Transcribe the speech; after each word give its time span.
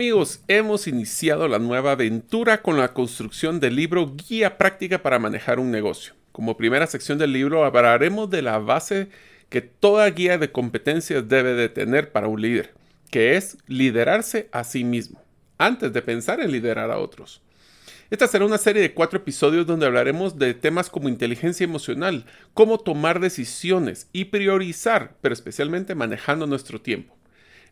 Amigos, 0.00 0.40
hemos 0.48 0.86
iniciado 0.86 1.46
la 1.46 1.58
nueva 1.58 1.92
aventura 1.92 2.62
con 2.62 2.78
la 2.78 2.94
construcción 2.94 3.60
del 3.60 3.76
libro 3.76 4.14
Guía 4.16 4.56
Práctica 4.56 5.02
para 5.02 5.18
Manejar 5.18 5.58
un 5.60 5.70
Negocio. 5.70 6.14
Como 6.32 6.56
primera 6.56 6.86
sección 6.86 7.18
del 7.18 7.34
libro 7.34 7.66
hablaremos 7.66 8.30
de 8.30 8.40
la 8.40 8.56
base 8.56 9.10
que 9.50 9.60
toda 9.60 10.08
guía 10.08 10.38
de 10.38 10.50
competencias 10.50 11.28
debe 11.28 11.52
de 11.52 11.68
tener 11.68 12.12
para 12.12 12.28
un 12.28 12.40
líder, 12.40 12.72
que 13.10 13.36
es 13.36 13.58
liderarse 13.66 14.48
a 14.52 14.64
sí 14.64 14.84
mismo, 14.84 15.22
antes 15.58 15.92
de 15.92 16.00
pensar 16.00 16.40
en 16.40 16.50
liderar 16.50 16.90
a 16.90 16.98
otros. 16.98 17.42
Esta 18.08 18.26
será 18.26 18.46
una 18.46 18.56
serie 18.56 18.80
de 18.80 18.94
cuatro 18.94 19.18
episodios 19.18 19.66
donde 19.66 19.84
hablaremos 19.84 20.38
de 20.38 20.54
temas 20.54 20.88
como 20.88 21.10
inteligencia 21.10 21.64
emocional, 21.64 22.24
cómo 22.54 22.78
tomar 22.78 23.20
decisiones 23.20 24.08
y 24.14 24.24
priorizar, 24.24 25.16
pero 25.20 25.34
especialmente 25.34 25.94
manejando 25.94 26.46
nuestro 26.46 26.80
tiempo. 26.80 27.19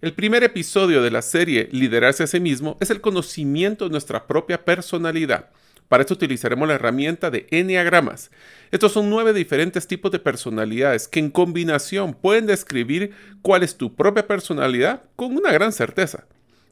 El 0.01 0.13
primer 0.13 0.45
episodio 0.45 1.03
de 1.03 1.11
la 1.11 1.23
serie 1.23 1.69
Liderarse 1.73 2.23
a 2.23 2.29
sí 2.29 2.39
mismo 2.39 2.77
es 2.79 2.91
el 2.91 3.01
conocimiento 3.01 3.85
de 3.85 3.91
nuestra 3.91 4.29
propia 4.29 4.65
personalidad. 4.65 5.51
Para 5.89 6.03
esto 6.03 6.15
utilizaremos 6.15 6.69
la 6.69 6.75
herramienta 6.75 7.33
de 7.33 7.49
Enneagramas. 7.51 8.31
Estos 8.71 8.93
son 8.93 9.11
nueve 9.11 9.33
diferentes 9.33 9.89
tipos 9.89 10.13
de 10.13 10.21
personalidades 10.21 11.09
que 11.09 11.19
en 11.19 11.31
combinación 11.31 12.15
pueden 12.15 12.47
describir 12.47 13.11
cuál 13.43 13.65
es 13.65 13.77
tu 13.77 13.97
propia 13.97 14.25
personalidad 14.25 15.03
con 15.17 15.37
una 15.37 15.51
gran 15.51 15.73
certeza. 15.73 16.29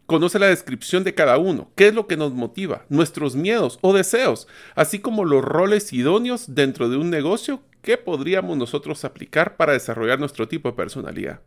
Conoce 0.06 0.38
la 0.38 0.46
descripción 0.46 1.02
de 1.02 1.14
cada 1.14 1.36
uno, 1.36 1.72
qué 1.74 1.88
es 1.88 1.94
lo 1.94 2.06
que 2.06 2.16
nos 2.16 2.32
motiva, 2.32 2.84
nuestros 2.88 3.34
miedos 3.34 3.80
o 3.80 3.92
deseos, 3.92 4.46
así 4.76 5.00
como 5.00 5.24
los 5.24 5.44
roles 5.44 5.92
idóneos 5.92 6.54
dentro 6.54 6.88
de 6.88 6.96
un 6.96 7.10
negocio 7.10 7.60
que 7.86 7.96
podríamos 7.96 8.58
nosotros 8.58 9.04
aplicar 9.04 9.56
para 9.56 9.72
desarrollar 9.72 10.18
nuestro 10.18 10.48
tipo 10.48 10.68
de 10.68 10.76
personalidad. 10.76 11.40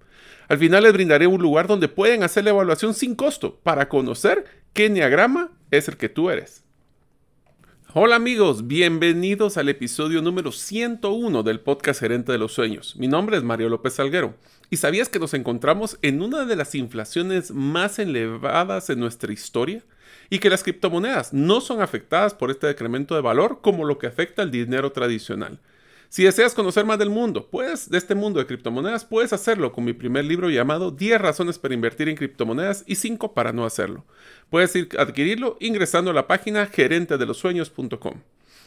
Al 0.48 0.58
final 0.58 0.84
les 0.84 0.94
brindaré 0.94 1.28
un 1.28 1.42
lugar 1.42 1.68
donde 1.68 1.90
pueden 1.90 2.24
hacer 2.24 2.46
la 2.46 2.52
evaluación 2.52 2.94
sin 2.94 3.14
costo 3.14 3.60
para 3.62 3.90
conocer 3.90 4.46
qué 4.72 4.86
enneagrama 4.86 5.52
es 5.70 5.90
el 5.90 5.98
que 5.98 6.08
tú 6.08 6.30
eres. 6.30 6.64
Hola 7.94 8.16
amigos, 8.16 8.68
bienvenidos 8.68 9.58
al 9.58 9.68
episodio 9.68 10.22
número 10.22 10.54
101 10.54 11.44
del 11.44 11.60
podcast 11.60 12.00
Gerente 12.00 12.32
de 12.32 12.38
los 12.38 12.54
Sueños. 12.54 12.96
Mi 12.96 13.10
nombre 13.10 13.36
es 13.36 13.44
Mario 13.44 13.68
López 13.68 13.96
Salguero. 13.96 14.36
¿Y 14.70 14.78
sabías 14.78 15.10
que 15.10 15.20
nos 15.20 15.34
encontramos 15.34 16.00
en 16.02 16.22
una 16.22 16.46
de 16.46 16.56
las 16.56 16.74
inflaciones 16.74 17.52
más 17.52 18.00
elevadas 18.00 18.90
en 18.90 19.02
nuestra 19.02 19.34
historia? 19.34 19.84
Y 20.30 20.40
que 20.40 20.50
las 20.50 20.64
criptomonedas 20.64 21.34
no 21.34 21.60
son 21.60 21.82
afectadas 21.82 22.34
por 22.34 22.50
este 22.50 22.68
decremento 22.68 23.14
de 23.16 23.22
valor 23.22 23.60
como 23.62 23.84
lo 23.84 23.98
que 23.98 24.08
afecta 24.08 24.42
al 24.42 24.52
dinero 24.52 24.94
tradicional. 24.94 25.60
Si 26.10 26.24
deseas 26.24 26.56
conocer 26.56 26.86
más 26.86 26.98
del 26.98 27.12
mundo, 27.12 27.48
pues 27.52 27.88
de 27.88 28.00
este 28.00 28.16
mundo 28.16 28.40
de 28.40 28.48
criptomonedas, 28.48 29.06
puedes 29.06 29.32
hacerlo 29.32 29.72
con 29.72 29.84
mi 29.84 29.94
primer 29.94 30.26
libro 30.26 30.50
llamado 30.50 30.90
10 30.90 31.22
razones 31.22 31.60
para 31.60 31.76
invertir 31.76 32.10
en 32.10 32.16
criptomonedas 32.16 32.84
y 32.88 32.96
5 32.96 33.36
para 33.36 33.54
no 33.54 33.64
hacerlo. 33.64 34.04
Puedes 34.50 34.76
ir 34.76 34.90
adquirirlo 34.98 35.56
ingresando 35.60 36.10
a 36.10 36.16
la 36.16 36.26
página 36.26 36.66
gerentedelosueños.com. 36.66 38.22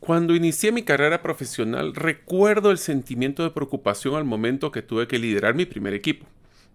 Cuando 0.00 0.34
inicié 0.34 0.72
mi 0.72 0.82
carrera 0.82 1.22
profesional, 1.22 1.94
recuerdo 1.94 2.70
el 2.70 2.78
sentimiento 2.78 3.42
de 3.42 3.50
preocupación 3.50 4.14
al 4.14 4.24
momento 4.24 4.70
que 4.70 4.82
tuve 4.82 5.08
que 5.08 5.18
liderar 5.18 5.54
mi 5.54 5.66
primer 5.66 5.94
equipo. 5.94 6.26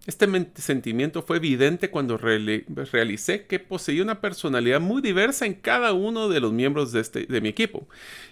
Este 0.04 0.26
sentimiento 0.56 1.22
fue 1.22 1.36
evidente 1.36 1.88
cuando 1.88 2.18
realicé 2.18 3.46
que 3.46 3.60
poseía 3.60 4.02
una 4.02 4.20
personalidad 4.20 4.80
muy 4.80 5.00
diversa 5.00 5.46
en 5.46 5.54
cada 5.54 5.92
uno 5.92 6.28
de 6.28 6.40
los 6.40 6.52
miembros 6.52 6.90
de, 6.90 7.00
este, 7.00 7.24
de 7.26 7.40
mi 7.40 7.48
equipo. 7.48 7.86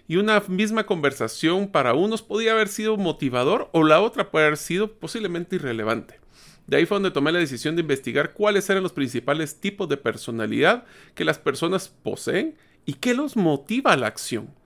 Y 0.09 0.17
una 0.17 0.41
misma 0.49 0.85
conversación 0.85 1.69
para 1.69 1.95
unos 1.95 2.23
podía 2.23 2.53
haber 2.53 2.67
sido 2.67 2.97
motivador 2.97 3.71
o 3.73 3.85
la 3.85 4.01
otra 4.01 4.33
puede 4.33 4.47
haber 4.47 4.59
sido 4.59 4.93
posiblemente 4.95 5.57
irrelevante. 5.57 6.19
De 6.67 6.77
ahí 6.77 6.87
fue 6.87 6.97
donde 6.97 7.13
tomé 7.13 7.31
la 7.31 7.39
decisión 7.39 7.77
de 7.77 7.83
investigar 7.83 8.33
cuáles 8.33 8.69
eran 8.69 8.83
los 8.83 8.93
principales 8.93 9.61
tipos 9.61 9.89
de 9.89 9.97
personalidad 9.97 10.85
que 11.15 11.25
las 11.25 11.39
personas 11.39 11.89
poseen 11.89 12.57
y 12.85 12.95
qué 12.95 13.15
los 13.15 13.37
motiva 13.37 13.93
a 13.93 13.97
la 13.97 14.09
acción. 14.09 14.60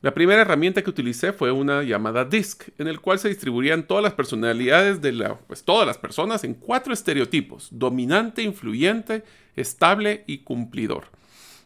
La 0.00 0.14
primera 0.14 0.42
herramienta 0.42 0.82
que 0.82 0.90
utilicé 0.90 1.32
fue 1.32 1.50
una 1.50 1.82
llamada 1.82 2.24
DISC, 2.24 2.68
en 2.78 2.86
el 2.86 3.00
cual 3.00 3.18
se 3.18 3.28
distribuían 3.28 3.84
todas 3.84 4.04
las 4.04 4.12
personalidades 4.12 5.02
de 5.02 5.36
pues 5.48 5.64
todas 5.64 5.88
las 5.88 5.98
personas 5.98 6.44
en 6.44 6.54
cuatro 6.54 6.92
estereotipos: 6.92 7.68
dominante, 7.72 8.42
influyente, 8.42 9.24
estable 9.56 10.22
y 10.28 10.38
cumplidor, 10.38 11.06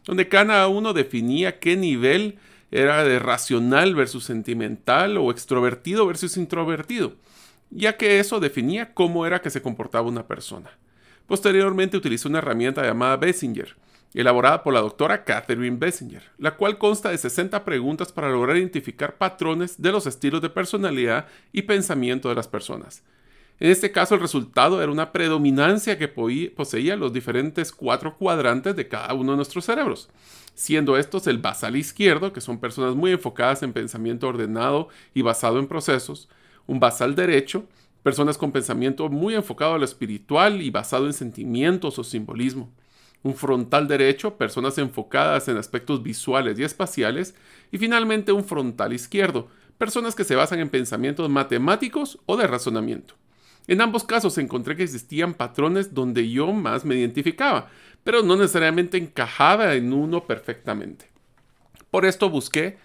donde 0.05 0.29
cada 0.29 0.67
uno 0.67 0.93
definía 0.93 1.59
qué 1.59 1.77
nivel 1.77 2.39
era 2.71 3.03
de 3.03 3.19
racional 3.19 3.93
versus 3.93 4.23
sentimental 4.23 5.17
o 5.19 5.29
extrovertido 5.29 6.07
versus 6.07 6.35
introvertido, 6.35 7.13
ya 7.69 7.97
que 7.97 8.19
eso 8.19 8.39
definía 8.39 8.95
cómo 8.95 9.27
era 9.27 9.43
que 9.43 9.51
se 9.51 9.61
comportaba 9.61 10.07
una 10.07 10.25
persona. 10.25 10.71
Posteriormente 11.27 11.97
utilicé 11.97 12.27
una 12.27 12.39
herramienta 12.39 12.81
llamada 12.81 13.17
Bessinger, 13.17 13.75
elaborada 14.21 14.63
por 14.63 14.73
la 14.73 14.81
doctora 14.81 15.23
Catherine 15.23 15.77
Bessinger, 15.77 16.23
la 16.37 16.55
cual 16.55 16.77
consta 16.77 17.09
de 17.09 17.17
60 17.17 17.65
preguntas 17.65 18.11
para 18.11 18.29
lograr 18.29 18.57
identificar 18.57 19.17
patrones 19.17 19.81
de 19.81 19.91
los 19.91 20.05
estilos 20.05 20.41
de 20.41 20.49
personalidad 20.49 21.27
y 21.51 21.63
pensamiento 21.63 22.29
de 22.29 22.35
las 22.35 22.47
personas. 22.47 23.03
En 23.59 23.71
este 23.71 23.91
caso, 23.91 24.15
el 24.15 24.21
resultado 24.21 24.81
era 24.81 24.91
una 24.91 25.11
predominancia 25.11 25.97
que 25.97 26.07
poseía 26.07 26.95
los 26.95 27.13
diferentes 27.13 27.71
cuatro 27.71 28.17
cuadrantes 28.17 28.75
de 28.75 28.87
cada 28.87 29.13
uno 29.13 29.31
de 29.31 29.37
nuestros 29.37 29.65
cerebros, 29.65 30.09
siendo 30.53 30.97
estos 30.97 31.27
el 31.27 31.37
basal 31.37 31.75
izquierdo, 31.75 32.33
que 32.33 32.41
son 32.41 32.59
personas 32.59 32.95
muy 32.95 33.11
enfocadas 33.11 33.63
en 33.63 33.73
pensamiento 33.73 34.27
ordenado 34.27 34.89
y 35.13 35.21
basado 35.21 35.59
en 35.59 35.67
procesos, 35.67 36.29
un 36.67 36.79
basal 36.79 37.15
derecho, 37.15 37.65
personas 38.01 38.37
con 38.37 38.51
pensamiento 38.51 39.07
muy 39.09 39.35
enfocado 39.35 39.75
a 39.75 39.77
lo 39.77 39.85
espiritual 39.85 40.61
y 40.61 40.69
basado 40.69 41.05
en 41.05 41.13
sentimientos 41.13 41.97
o 41.99 42.03
simbolismo, 42.03 42.69
un 43.23 43.35
frontal 43.35 43.87
derecho, 43.87 44.37
personas 44.37 44.77
enfocadas 44.77 45.47
en 45.47 45.57
aspectos 45.57 46.03
visuales 46.03 46.59
y 46.59 46.63
espaciales, 46.63 47.35
y 47.71 47.77
finalmente 47.77 48.31
un 48.31 48.43
frontal 48.43 48.93
izquierdo, 48.93 49.47
personas 49.77 50.13
que 50.13 50.25
se 50.25 50.35
basan 50.35 50.59
en 50.59 50.69
pensamientos 50.69 51.29
matemáticos 51.29 52.19
o 52.25 52.37
de 52.37 52.47
razonamiento. 52.47 53.15
En 53.67 53.81
ambos 53.81 54.03
casos 54.03 54.37
encontré 54.37 54.75
que 54.75 54.83
existían 54.83 55.33
patrones 55.33 55.93
donde 55.93 56.29
yo 56.29 56.51
más 56.51 56.83
me 56.83 56.95
identificaba, 56.95 57.69
pero 58.03 58.21
no 58.21 58.35
necesariamente 58.35 58.97
encajaba 58.97 59.73
en 59.75 59.93
uno 59.93 60.25
perfectamente. 60.25 61.09
Por 61.89 62.05
esto 62.05 62.29
busqué, 62.29 62.77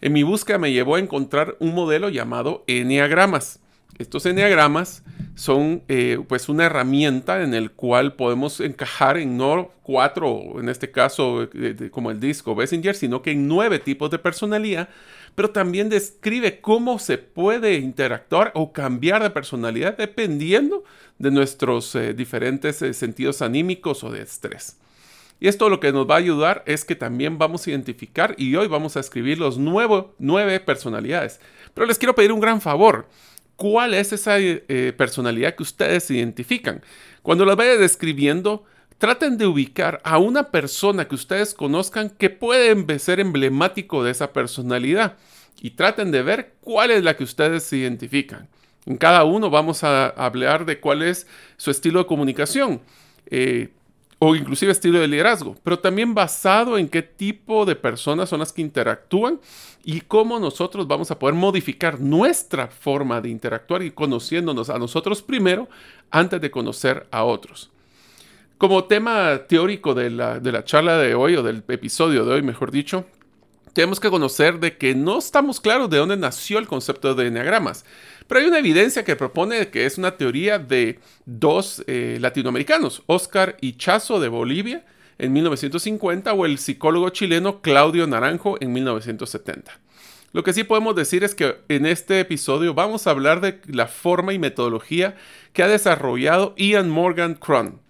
en 0.00 0.12
mi 0.12 0.22
búsqueda 0.22 0.58
me 0.58 0.72
llevó 0.72 0.96
a 0.96 1.00
encontrar 1.00 1.56
un 1.60 1.74
modelo 1.74 2.08
llamado 2.08 2.64
Enneagramas. 2.66 3.60
Estos 3.98 4.24
enneagramas 4.26 5.02
son 5.34 5.82
eh, 5.88 6.18
pues 6.28 6.48
una 6.48 6.64
herramienta 6.64 7.42
en 7.42 7.54
el 7.54 7.70
cual 7.70 8.14
podemos 8.14 8.60
encajar 8.60 9.16
en 9.16 9.36
no 9.36 9.70
cuatro, 9.82 10.60
en 10.60 10.68
este 10.68 10.90
caso 10.90 11.48
eh, 11.54 11.88
como 11.90 12.10
el 12.10 12.20
disco 12.20 12.54
Bessinger, 12.54 12.94
sino 12.94 13.22
que 13.22 13.32
en 13.32 13.48
nueve 13.48 13.78
tipos 13.78 14.10
de 14.10 14.18
personalidad, 14.18 14.88
pero 15.34 15.50
también 15.50 15.88
describe 15.88 16.60
cómo 16.60 16.98
se 16.98 17.18
puede 17.18 17.76
interactuar 17.76 18.52
o 18.54 18.72
cambiar 18.72 19.22
de 19.22 19.30
personalidad 19.30 19.96
dependiendo 19.96 20.84
de 21.18 21.30
nuestros 21.30 21.94
eh, 21.94 22.14
diferentes 22.14 22.76
sentidos 22.96 23.42
anímicos 23.42 24.04
o 24.04 24.10
de 24.10 24.22
estrés. 24.22 24.78
Y 25.40 25.48
esto 25.48 25.68
lo 25.68 25.80
que 25.80 25.92
nos 25.92 26.08
va 26.08 26.14
a 26.14 26.18
ayudar 26.18 26.62
es 26.66 26.84
que 26.84 26.94
también 26.94 27.36
vamos 27.36 27.66
a 27.66 27.70
identificar 27.70 28.34
y 28.38 28.54
hoy 28.54 28.68
vamos 28.68 28.96
a 28.96 29.00
escribir 29.00 29.38
los 29.38 29.58
nueve 29.58 30.60
personalidades. 30.60 31.40
Pero 31.74 31.86
les 31.86 31.98
quiero 31.98 32.14
pedir 32.14 32.30
un 32.30 32.38
gran 32.38 32.60
favor 32.60 33.08
cuál 33.62 33.94
es 33.94 34.12
esa 34.12 34.40
eh, 34.40 34.92
personalidad 34.96 35.54
que 35.54 35.62
ustedes 35.62 36.10
identifican. 36.10 36.82
Cuando 37.22 37.44
la 37.44 37.54
vaya 37.54 37.76
describiendo, 37.76 38.64
traten 38.98 39.38
de 39.38 39.46
ubicar 39.46 40.00
a 40.02 40.18
una 40.18 40.50
persona 40.50 41.06
que 41.06 41.14
ustedes 41.14 41.54
conozcan 41.54 42.10
que 42.10 42.28
puede 42.28 42.98
ser 42.98 43.20
emblemático 43.20 44.02
de 44.02 44.10
esa 44.10 44.32
personalidad. 44.32 45.16
y 45.60 45.70
traten 45.70 46.10
de 46.10 46.24
ver 46.24 46.54
cuál 46.60 46.90
es 46.90 47.04
la 47.04 47.16
que 47.16 47.22
ustedes 47.22 47.62
se 47.62 47.76
identifican. 47.76 48.48
En 48.84 48.96
cada 48.96 49.22
uno 49.22 49.48
vamos 49.48 49.84
a 49.84 50.08
hablar 50.08 50.64
de 50.64 50.80
cuál 50.80 51.02
es 51.02 51.28
su 51.56 51.70
estilo 51.70 52.00
de 52.00 52.06
comunicación. 52.06 52.80
Eh, 53.26 53.68
o 54.24 54.36
inclusive 54.36 54.70
estilo 54.70 55.00
de 55.00 55.08
liderazgo, 55.08 55.56
pero 55.64 55.80
también 55.80 56.14
basado 56.14 56.78
en 56.78 56.88
qué 56.88 57.02
tipo 57.02 57.64
de 57.66 57.74
personas 57.74 58.28
son 58.28 58.38
las 58.38 58.52
que 58.52 58.62
interactúan 58.62 59.40
y 59.82 60.00
cómo 60.02 60.38
nosotros 60.38 60.86
vamos 60.86 61.10
a 61.10 61.18
poder 61.18 61.34
modificar 61.34 61.98
nuestra 61.98 62.68
forma 62.68 63.20
de 63.20 63.30
interactuar 63.30 63.82
y 63.82 63.90
conociéndonos 63.90 64.70
a 64.70 64.78
nosotros 64.78 65.22
primero 65.22 65.68
antes 66.12 66.40
de 66.40 66.52
conocer 66.52 67.08
a 67.10 67.24
otros. 67.24 67.72
Como 68.58 68.84
tema 68.84 69.40
teórico 69.48 69.92
de 69.92 70.10
la, 70.10 70.38
de 70.38 70.52
la 70.52 70.64
charla 70.64 70.98
de 70.98 71.16
hoy 71.16 71.34
o 71.34 71.42
del 71.42 71.64
episodio 71.66 72.24
de 72.24 72.34
hoy, 72.34 72.42
mejor 72.42 72.70
dicho, 72.70 73.04
tenemos 73.72 74.00
que 74.00 74.10
conocer 74.10 74.60
de 74.60 74.76
que 74.76 74.94
no 74.94 75.18
estamos 75.18 75.60
claros 75.60 75.88
de 75.90 75.98
dónde 75.98 76.16
nació 76.16 76.58
el 76.58 76.66
concepto 76.66 77.14
de 77.14 77.26
enneagramas. 77.26 77.84
Pero 78.26 78.40
hay 78.40 78.46
una 78.46 78.58
evidencia 78.58 79.04
que 79.04 79.16
propone 79.16 79.68
que 79.68 79.86
es 79.86 79.98
una 79.98 80.16
teoría 80.16 80.58
de 80.58 81.00
dos 81.26 81.82
eh, 81.86 82.18
latinoamericanos, 82.20 83.02
Oscar 83.06 83.56
Ichazo 83.60 84.20
de 84.20 84.28
Bolivia 84.28 84.84
en 85.18 85.32
1950 85.32 86.32
o 86.32 86.46
el 86.46 86.58
psicólogo 86.58 87.10
chileno 87.10 87.60
Claudio 87.60 88.06
Naranjo 88.06 88.56
en 88.60 88.72
1970. 88.72 89.78
Lo 90.32 90.42
que 90.42 90.54
sí 90.54 90.64
podemos 90.64 90.96
decir 90.96 91.24
es 91.24 91.34
que 91.34 91.58
en 91.68 91.84
este 91.84 92.18
episodio 92.20 92.72
vamos 92.72 93.06
a 93.06 93.10
hablar 93.10 93.40
de 93.40 93.60
la 93.66 93.86
forma 93.86 94.32
y 94.32 94.38
metodología 94.38 95.14
que 95.52 95.62
ha 95.62 95.68
desarrollado 95.68 96.54
Ian 96.56 96.88
Morgan 96.88 97.34
Cron. 97.34 97.80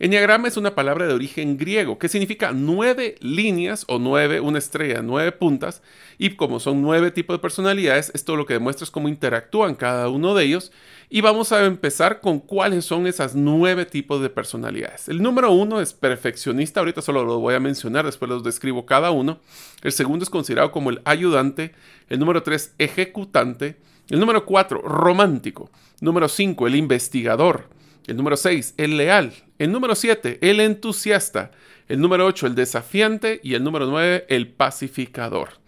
Enneagrama 0.00 0.48
es 0.48 0.56
una 0.56 0.74
palabra 0.74 1.06
de 1.06 1.14
origen 1.14 1.56
griego 1.56 1.98
que 1.98 2.08
significa 2.08 2.50
nueve 2.52 3.14
líneas 3.20 3.84
o 3.86 4.00
nueve, 4.00 4.40
una 4.40 4.58
estrella, 4.58 5.02
nueve 5.02 5.30
puntas. 5.30 5.82
Y 6.18 6.30
como 6.30 6.58
son 6.58 6.82
nueve 6.82 7.12
tipos 7.12 7.34
de 7.34 7.40
personalidades, 7.40 8.10
esto 8.12 8.34
lo 8.34 8.44
que 8.44 8.54
demuestra 8.54 8.84
es 8.84 8.90
cómo 8.90 9.08
interactúan 9.08 9.76
cada 9.76 10.08
uno 10.08 10.34
de 10.34 10.44
ellos. 10.44 10.72
Y 11.10 11.20
vamos 11.20 11.52
a 11.52 11.64
empezar 11.64 12.20
con 12.20 12.40
cuáles 12.40 12.84
son 12.84 13.06
esas 13.06 13.36
nueve 13.36 13.86
tipos 13.86 14.20
de 14.20 14.30
personalidades. 14.30 15.08
El 15.08 15.22
número 15.22 15.52
uno 15.52 15.80
es 15.80 15.92
perfeccionista, 15.92 16.80
ahorita 16.80 17.00
solo 17.00 17.24
lo 17.24 17.38
voy 17.38 17.54
a 17.54 17.60
mencionar, 17.60 18.04
después 18.04 18.28
los 18.28 18.42
describo 18.42 18.86
cada 18.86 19.12
uno. 19.12 19.38
El 19.82 19.92
segundo 19.92 20.24
es 20.24 20.30
considerado 20.30 20.72
como 20.72 20.90
el 20.90 21.02
ayudante. 21.04 21.72
El 22.08 22.18
número 22.18 22.42
tres, 22.42 22.74
ejecutante. 22.78 23.76
El 24.10 24.18
número 24.18 24.44
cuatro, 24.44 24.82
romántico. 24.82 25.70
Número 26.00 26.28
cinco, 26.28 26.66
el 26.66 26.74
investigador. 26.74 27.68
El 28.06 28.16
número 28.16 28.36
6, 28.36 28.74
el 28.76 28.96
leal. 28.96 29.32
El 29.58 29.72
número 29.72 29.94
7, 29.94 30.38
el 30.42 30.60
entusiasta. 30.60 31.50
El 31.88 32.00
número 32.00 32.26
8, 32.26 32.46
el 32.46 32.54
desafiante. 32.54 33.40
Y 33.42 33.54
el 33.54 33.64
número 33.64 33.86
9, 33.86 34.26
el 34.28 34.48
pacificador. 34.48 35.64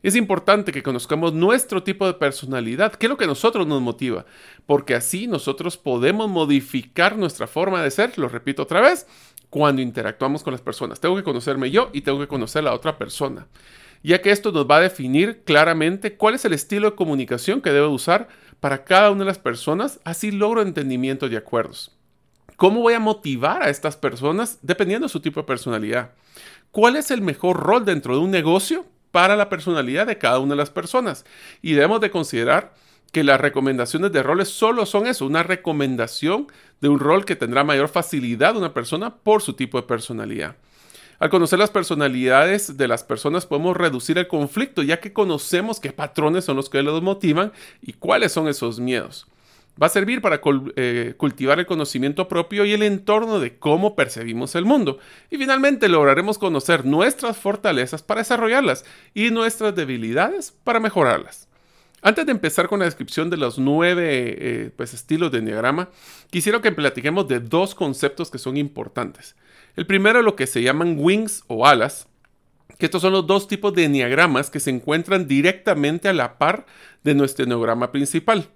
Es 0.00 0.14
importante 0.14 0.70
que 0.70 0.84
conozcamos 0.84 1.32
nuestro 1.32 1.82
tipo 1.82 2.06
de 2.06 2.14
personalidad, 2.14 2.92
qué 2.92 3.06
es 3.06 3.10
lo 3.10 3.16
que 3.16 3.24
a 3.24 3.28
nosotros 3.28 3.66
nos 3.66 3.82
motiva, 3.82 4.26
porque 4.64 4.94
así 4.94 5.26
nosotros 5.26 5.76
podemos 5.76 6.30
modificar 6.30 7.18
nuestra 7.18 7.48
forma 7.48 7.82
de 7.82 7.90
ser, 7.90 8.16
lo 8.16 8.28
repito 8.28 8.62
otra 8.62 8.80
vez, 8.80 9.08
cuando 9.50 9.82
interactuamos 9.82 10.44
con 10.44 10.52
las 10.52 10.60
personas. 10.60 11.00
Tengo 11.00 11.16
que 11.16 11.24
conocerme 11.24 11.72
yo 11.72 11.90
y 11.92 12.02
tengo 12.02 12.20
que 12.20 12.28
conocer 12.28 12.60
a 12.60 12.66
la 12.66 12.74
otra 12.74 12.96
persona, 12.96 13.48
ya 14.04 14.22
que 14.22 14.30
esto 14.30 14.52
nos 14.52 14.70
va 14.70 14.76
a 14.76 14.82
definir 14.82 15.42
claramente 15.42 16.16
cuál 16.16 16.36
es 16.36 16.44
el 16.44 16.52
estilo 16.52 16.90
de 16.90 16.96
comunicación 16.96 17.60
que 17.60 17.72
debo 17.72 17.88
usar 17.88 18.28
para 18.60 18.84
cada 18.84 19.10
una 19.10 19.20
de 19.20 19.26
las 19.26 19.38
personas, 19.38 20.00
así 20.04 20.30
logro 20.30 20.62
entendimiento 20.62 21.26
y 21.26 21.36
acuerdos. 21.36 21.96
¿Cómo 22.56 22.80
voy 22.80 22.94
a 22.94 23.00
motivar 23.00 23.62
a 23.62 23.70
estas 23.70 23.96
personas 23.96 24.58
dependiendo 24.62 25.06
de 25.06 25.12
su 25.12 25.20
tipo 25.20 25.40
de 25.40 25.46
personalidad? 25.46 26.10
¿Cuál 26.72 26.96
es 26.96 27.10
el 27.10 27.22
mejor 27.22 27.56
rol 27.56 27.84
dentro 27.84 28.14
de 28.16 28.20
un 28.20 28.30
negocio 28.30 28.84
para 29.12 29.36
la 29.36 29.48
personalidad 29.48 30.06
de 30.06 30.18
cada 30.18 30.40
una 30.40 30.54
de 30.54 30.58
las 30.58 30.70
personas? 30.70 31.24
Y 31.62 31.74
debemos 31.74 32.00
de 32.00 32.10
considerar 32.10 32.74
que 33.12 33.24
las 33.24 33.40
recomendaciones 33.40 34.12
de 34.12 34.22
roles 34.22 34.48
solo 34.48 34.86
son 34.86 35.06
eso, 35.06 35.24
una 35.24 35.42
recomendación 35.42 36.48
de 36.80 36.88
un 36.88 36.98
rol 36.98 37.24
que 37.24 37.36
tendrá 37.36 37.64
mayor 37.64 37.88
facilidad 37.88 38.56
una 38.56 38.74
persona 38.74 39.14
por 39.16 39.40
su 39.40 39.54
tipo 39.54 39.80
de 39.80 39.86
personalidad. 39.86 40.56
Al 41.18 41.30
conocer 41.30 41.58
las 41.58 41.70
personalidades 41.70 42.76
de 42.76 42.86
las 42.86 43.02
personas 43.02 43.44
podemos 43.44 43.76
reducir 43.76 44.18
el 44.18 44.28
conflicto, 44.28 44.82
ya 44.82 45.00
que 45.00 45.12
conocemos 45.12 45.80
qué 45.80 45.92
patrones 45.92 46.44
son 46.44 46.56
los 46.56 46.70
que 46.70 46.82
los 46.82 47.02
motivan 47.02 47.52
y 47.82 47.94
cuáles 47.94 48.30
son 48.32 48.46
esos 48.46 48.78
miedos. 48.78 49.26
Va 49.80 49.86
a 49.86 49.90
servir 49.90 50.20
para 50.20 50.40
eh, 50.76 51.14
cultivar 51.16 51.58
el 51.58 51.66
conocimiento 51.66 52.26
propio 52.28 52.64
y 52.64 52.72
el 52.72 52.82
entorno 52.82 53.38
de 53.40 53.58
cómo 53.58 53.94
percibimos 53.94 54.54
el 54.54 54.64
mundo. 54.64 54.98
Y 55.30 55.38
finalmente 55.38 55.88
lograremos 55.88 56.38
conocer 56.38 56.84
nuestras 56.84 57.36
fortalezas 57.36 58.02
para 58.02 58.20
desarrollarlas 58.20 58.84
y 59.14 59.30
nuestras 59.30 59.74
debilidades 59.74 60.52
para 60.64 60.80
mejorarlas. 60.80 61.48
Antes 62.00 62.26
de 62.26 62.32
empezar 62.32 62.68
con 62.68 62.78
la 62.78 62.84
descripción 62.84 63.28
de 63.28 63.36
los 63.36 63.58
nueve 63.58 64.36
eh, 64.38 64.70
pues, 64.76 64.94
estilos 64.94 65.32
de 65.32 65.38
enneagrama, 65.38 65.88
quisiera 66.30 66.60
que 66.60 66.70
platiquemos 66.70 67.26
de 67.26 67.40
dos 67.40 67.74
conceptos 67.74 68.30
que 68.30 68.38
son 68.38 68.56
importantes. 68.56 69.36
El 69.78 69.86
primero 69.86 70.18
es 70.18 70.24
lo 70.24 70.34
que 70.34 70.48
se 70.48 70.60
llaman 70.60 70.96
wings 70.98 71.44
o 71.46 71.64
alas, 71.64 72.08
que 72.80 72.86
estos 72.86 73.00
son 73.00 73.12
los 73.12 73.28
dos 73.28 73.46
tipos 73.46 73.72
de 73.74 73.84
enneagramas 73.84 74.50
que 74.50 74.58
se 74.58 74.70
encuentran 74.70 75.28
directamente 75.28 76.08
a 76.08 76.12
la 76.12 76.36
par 76.36 76.66
de 77.04 77.14
nuestro 77.14 77.44
enneagrama 77.44 77.92
principal. 77.92 78.48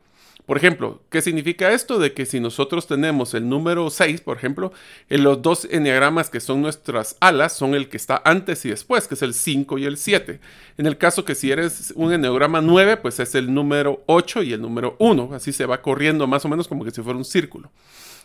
Por 0.46 0.56
ejemplo, 0.56 1.00
¿qué 1.10 1.22
significa 1.22 1.70
esto? 1.70 2.00
De 2.00 2.12
que 2.12 2.26
si 2.26 2.40
nosotros 2.40 2.88
tenemos 2.88 3.34
el 3.34 3.48
número 3.48 3.88
6, 3.88 4.20
por 4.22 4.36
ejemplo, 4.36 4.72
en 5.08 5.22
los 5.22 5.40
dos 5.42 5.68
enneagramas 5.70 6.28
que 6.28 6.40
son 6.40 6.60
nuestras 6.60 7.16
alas 7.20 7.52
son 7.52 7.76
el 7.76 7.88
que 7.88 7.98
está 7.98 8.20
antes 8.24 8.64
y 8.64 8.70
después, 8.70 9.06
que 9.06 9.14
es 9.14 9.22
el 9.22 9.32
5 9.32 9.78
y 9.78 9.84
el 9.84 9.98
7. 9.98 10.40
En 10.76 10.86
el 10.86 10.98
caso 10.98 11.24
que 11.24 11.36
si 11.36 11.52
eres 11.52 11.92
un 11.94 12.12
enneagrama 12.12 12.60
9, 12.60 12.96
pues 12.96 13.20
es 13.20 13.36
el 13.36 13.54
número 13.54 14.02
8 14.06 14.42
y 14.42 14.54
el 14.54 14.60
número 14.60 14.96
1. 14.98 15.30
Así 15.34 15.52
se 15.52 15.66
va 15.66 15.82
corriendo 15.82 16.26
más 16.26 16.44
o 16.44 16.48
menos 16.48 16.66
como 16.66 16.84
que 16.84 16.90
si 16.90 17.00
fuera 17.00 17.16
un 17.16 17.24
círculo. 17.24 17.70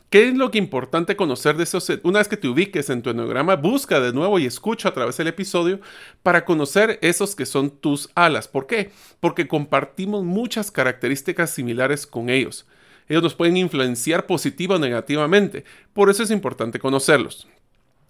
¿Qué 0.09 0.29
es 0.29 0.35
lo 0.35 0.51
que 0.51 0.57
importante 0.57 1.17
conocer 1.17 1.57
de 1.57 1.63
esos? 1.63 1.91
Una 2.03 2.19
vez 2.19 2.29
que 2.29 2.37
te 2.37 2.47
ubiques 2.47 2.89
en 2.89 3.01
tu 3.01 3.09
enneagrama, 3.09 3.57
busca 3.57 3.99
de 3.99 4.13
nuevo 4.13 4.39
y 4.39 4.45
escucha 4.45 4.87
a 4.89 4.93
través 4.93 5.17
del 5.17 5.27
episodio 5.27 5.81
para 6.23 6.45
conocer 6.45 6.97
esos 7.01 7.35
que 7.35 7.45
son 7.45 7.69
tus 7.69 8.09
alas. 8.15 8.47
¿Por 8.47 8.67
qué? 8.67 8.91
Porque 9.19 9.49
compartimos 9.49 10.23
muchas 10.23 10.71
características 10.71 11.49
similares 11.49 12.07
con 12.07 12.29
ellos. 12.29 12.65
Ellos 13.09 13.21
nos 13.21 13.35
pueden 13.35 13.57
influenciar 13.57 14.25
positiva 14.27 14.75
o 14.75 14.79
negativamente. 14.79 15.65
Por 15.91 16.09
eso 16.09 16.23
es 16.23 16.31
importante 16.31 16.79
conocerlos. 16.79 17.45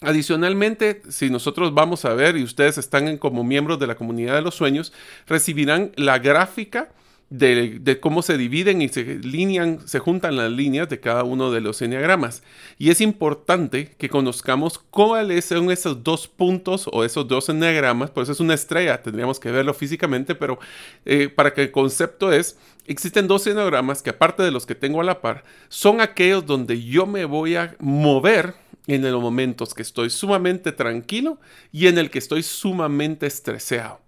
Adicionalmente, 0.02 1.02
si 1.10 1.32
nosotros 1.32 1.74
vamos 1.74 2.06
a 2.06 2.14
ver 2.14 2.38
y 2.38 2.44
ustedes 2.44 2.78
están 2.78 3.18
como 3.18 3.44
miembros 3.44 3.80
de 3.80 3.88
la 3.88 3.96
comunidad 3.96 4.36
de 4.36 4.44
los 4.44 4.54
sueños, 4.54 4.94
recibirán 5.26 5.94
la 5.96 6.20
gráfica 6.20 6.92
de, 7.30 8.00
cómo 8.00 8.22
se 8.22 8.38
dividen 8.38 8.82
y 8.82 8.88
se 8.88 9.04
linean, 9.16 9.86
se 9.86 10.00
juntan 10.00 10.38
las 10.38 10.52
líneas 10.52 10.88
de 10.88 11.00
cada 11.00 11.24
uno 11.24 11.52
de 11.52 11.62
los 11.62 11.82
enneagramas. 11.82 12.42
Y 12.78 12.90
es 12.90 13.02
importante 13.02 13.96
que 13.98 14.10
conozcamos 14.10 14.80
cuáles 14.80 15.46
son 15.46 15.72
esos 15.72 16.04
dos 16.04 16.28
puntos 16.28 16.90
o 16.92 17.04
esos 17.04 17.28
dos 17.28 17.50
enneagramas, 17.50 18.12
pues 18.12 18.30
es 18.30 18.40
una 18.40 18.54
estrella, 18.54 19.02
tendríamos 19.02 19.40
que 19.40 19.52
verlo 19.52 19.74
físicamente, 19.74 20.36
pero 20.36 20.60
eh, 21.06 21.30
para 21.30 21.54
que 21.54 21.64
el 21.64 21.72
concepto 21.72 22.32
es, 22.32 22.58
existen 22.86 23.28
dos 23.28 23.46
enneagramas 23.48 24.02
que 24.02 24.12
aparte 24.12 24.44
de 24.44 24.52
los 24.52 24.66
que 24.66 24.76
tengo 24.76 25.02
a 25.02 25.04
la 25.04 25.22
par, 25.22 25.44
son 25.68 26.00
aquellos 26.00 26.46
donde 26.46 26.82
yo 26.82 27.06
me 27.06 27.26
voy 27.26 27.56
a 27.56 27.76
mover 27.80 28.56
en 28.88 29.02
los 29.12 29.22
momentos 29.22 29.74
que 29.74 29.82
estoy 29.82 30.10
sumamente 30.10 30.72
tranquilo 30.72 31.40
y 31.74 31.88
en 31.88 31.98
el 31.98 32.10
que 32.10 32.20
estoy 32.20 32.42
sumamente 32.42 33.28
estresado. 33.28 34.07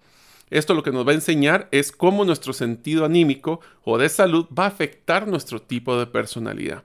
Esto 0.49 0.73
lo 0.73 0.83
que 0.83 0.91
nos 0.91 1.07
va 1.07 1.11
a 1.11 1.15
enseñar 1.15 1.67
es 1.71 1.91
cómo 1.91 2.25
nuestro 2.25 2.53
sentido 2.53 3.05
anímico 3.05 3.61
o 3.83 3.97
de 3.97 4.09
salud 4.09 4.45
va 4.57 4.65
a 4.65 4.69
afectar 4.69 5.27
nuestro 5.27 5.61
tipo 5.61 5.97
de 5.97 6.07
personalidad. 6.07 6.83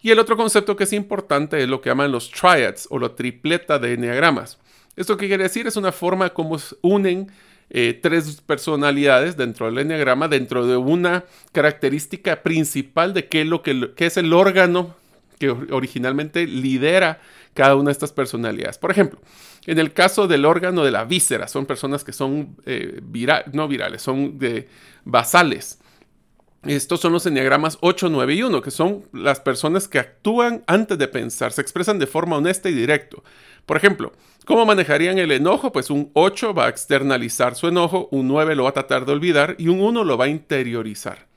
Y 0.00 0.10
el 0.10 0.18
otro 0.18 0.36
concepto 0.36 0.76
que 0.76 0.84
es 0.84 0.92
importante 0.92 1.60
es 1.60 1.68
lo 1.68 1.80
que 1.80 1.90
llaman 1.90 2.12
los 2.12 2.30
triads 2.30 2.86
o 2.90 2.98
la 2.98 3.14
tripleta 3.14 3.78
de 3.78 3.94
enneagramas. 3.94 4.58
Esto 4.96 5.16
que 5.16 5.28
quiere 5.28 5.44
decir 5.44 5.66
es 5.66 5.76
una 5.76 5.92
forma 5.92 6.30
como 6.30 6.58
unen 6.82 7.30
eh, 7.70 7.98
tres 8.00 8.40
personalidades 8.40 9.36
dentro 9.36 9.66
del 9.66 9.78
enneagrama, 9.78 10.28
dentro 10.28 10.66
de 10.66 10.76
una 10.76 11.24
característica 11.52 12.42
principal 12.42 13.12
de 13.12 13.28
qué 13.28 13.42
es, 13.42 13.46
lo 13.46 13.62
que, 13.62 13.92
es 13.98 14.16
el 14.16 14.32
órgano 14.32 14.96
que 15.38 15.50
originalmente 15.50 16.46
lidera 16.46 17.20
cada 17.54 17.76
una 17.76 17.86
de 17.86 17.92
estas 17.92 18.12
personalidades. 18.12 18.78
Por 18.78 18.90
ejemplo, 18.90 19.20
en 19.66 19.78
el 19.78 19.92
caso 19.92 20.28
del 20.28 20.44
órgano 20.44 20.84
de 20.84 20.90
la 20.90 21.04
víscera, 21.04 21.48
son 21.48 21.66
personas 21.66 22.04
que 22.04 22.12
son 22.12 22.56
eh, 22.66 23.00
no 23.52 23.68
virales, 23.68 24.02
son 24.02 24.38
de 24.38 24.68
basales. 25.04 25.78
Estos 26.64 27.00
son 27.00 27.12
los 27.12 27.24
enneagramas 27.24 27.78
8, 27.80 28.08
9 28.10 28.34
y 28.34 28.42
1, 28.42 28.62
que 28.62 28.70
son 28.70 29.04
las 29.12 29.40
personas 29.40 29.86
que 29.86 30.00
actúan 30.00 30.64
antes 30.66 30.98
de 30.98 31.06
pensar, 31.06 31.52
se 31.52 31.60
expresan 31.60 31.98
de 31.98 32.06
forma 32.08 32.36
honesta 32.36 32.68
y 32.68 32.74
directa. 32.74 33.18
Por 33.64 33.76
ejemplo, 33.76 34.12
¿cómo 34.44 34.66
manejarían 34.66 35.18
el 35.18 35.30
enojo? 35.30 35.70
Pues 35.70 35.88
un 35.88 36.10
8 36.14 36.54
va 36.54 36.66
a 36.66 36.68
externalizar 36.68 37.54
su 37.54 37.68
enojo, 37.68 38.08
un 38.10 38.26
9 38.26 38.56
lo 38.56 38.64
va 38.64 38.70
a 38.70 38.74
tratar 38.74 39.06
de 39.06 39.12
olvidar 39.12 39.54
y 39.58 39.68
un 39.68 39.80
1 39.80 40.02
lo 40.02 40.18
va 40.18 40.24
a 40.24 40.28
interiorizar. 40.28 41.27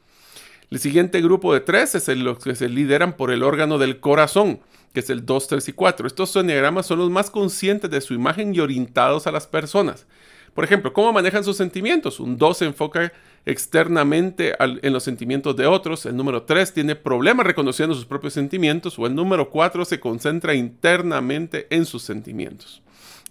El 0.72 0.80
siguiente 0.80 1.22
grupo 1.22 1.54
de 1.54 1.60
tres 1.60 1.94
es 1.94 2.10
el, 2.10 2.36
que 2.44 2.56
se 2.56 2.70
lideran 2.70 3.16
por 3.16 3.32
el 3.32 3.44
órgano 3.44 3.78
del 3.78 4.00
corazón 4.00 4.62
que 4.94 5.00
es 5.00 5.10
el 5.10 5.26
2, 5.26 5.48
3 5.48 5.70
y 5.70 5.74
4. 5.74 6.08
Estos 6.08 6.36
enneagramas 6.36 6.86
son 6.86 7.00
los 7.00 7.10
más 7.10 7.30
conscientes 7.30 7.90
de 7.90 8.02
su 8.02 8.14
imagen 8.14 8.54
y 8.54 8.60
orientados 8.60 9.28
a 9.28 9.32
las 9.32 9.48
personas. 9.48 10.06
Por 10.54 10.66
ejemplo, 10.66 10.92
¿cómo 10.92 11.14
manejan 11.14 11.46
sus 11.46 11.56
sentimientos? 11.56 12.20
Un 12.20 12.38
2 12.38 12.58
se 12.58 12.66
enfoca 12.66 13.14
externamente 13.46 14.54
en 14.60 14.94
los 14.94 15.04
sentimientos 15.04 15.56
de 15.56 15.66
otros, 15.66 16.06
el 16.06 16.16
número 16.16 16.44
3 16.44 16.74
tiene 16.74 16.96
problemas 16.96 17.46
reconociendo 17.46 17.96
sus 17.96 18.06
propios 18.06 18.34
sentimientos 18.34 19.00
o 19.00 19.08
el 19.08 19.16
número 19.16 19.50
4 19.50 19.84
se 19.86 20.00
concentra 20.00 20.54
internamente 20.54 21.68
en 21.70 21.86
sus 21.86 22.04
sentimientos. 22.04 22.84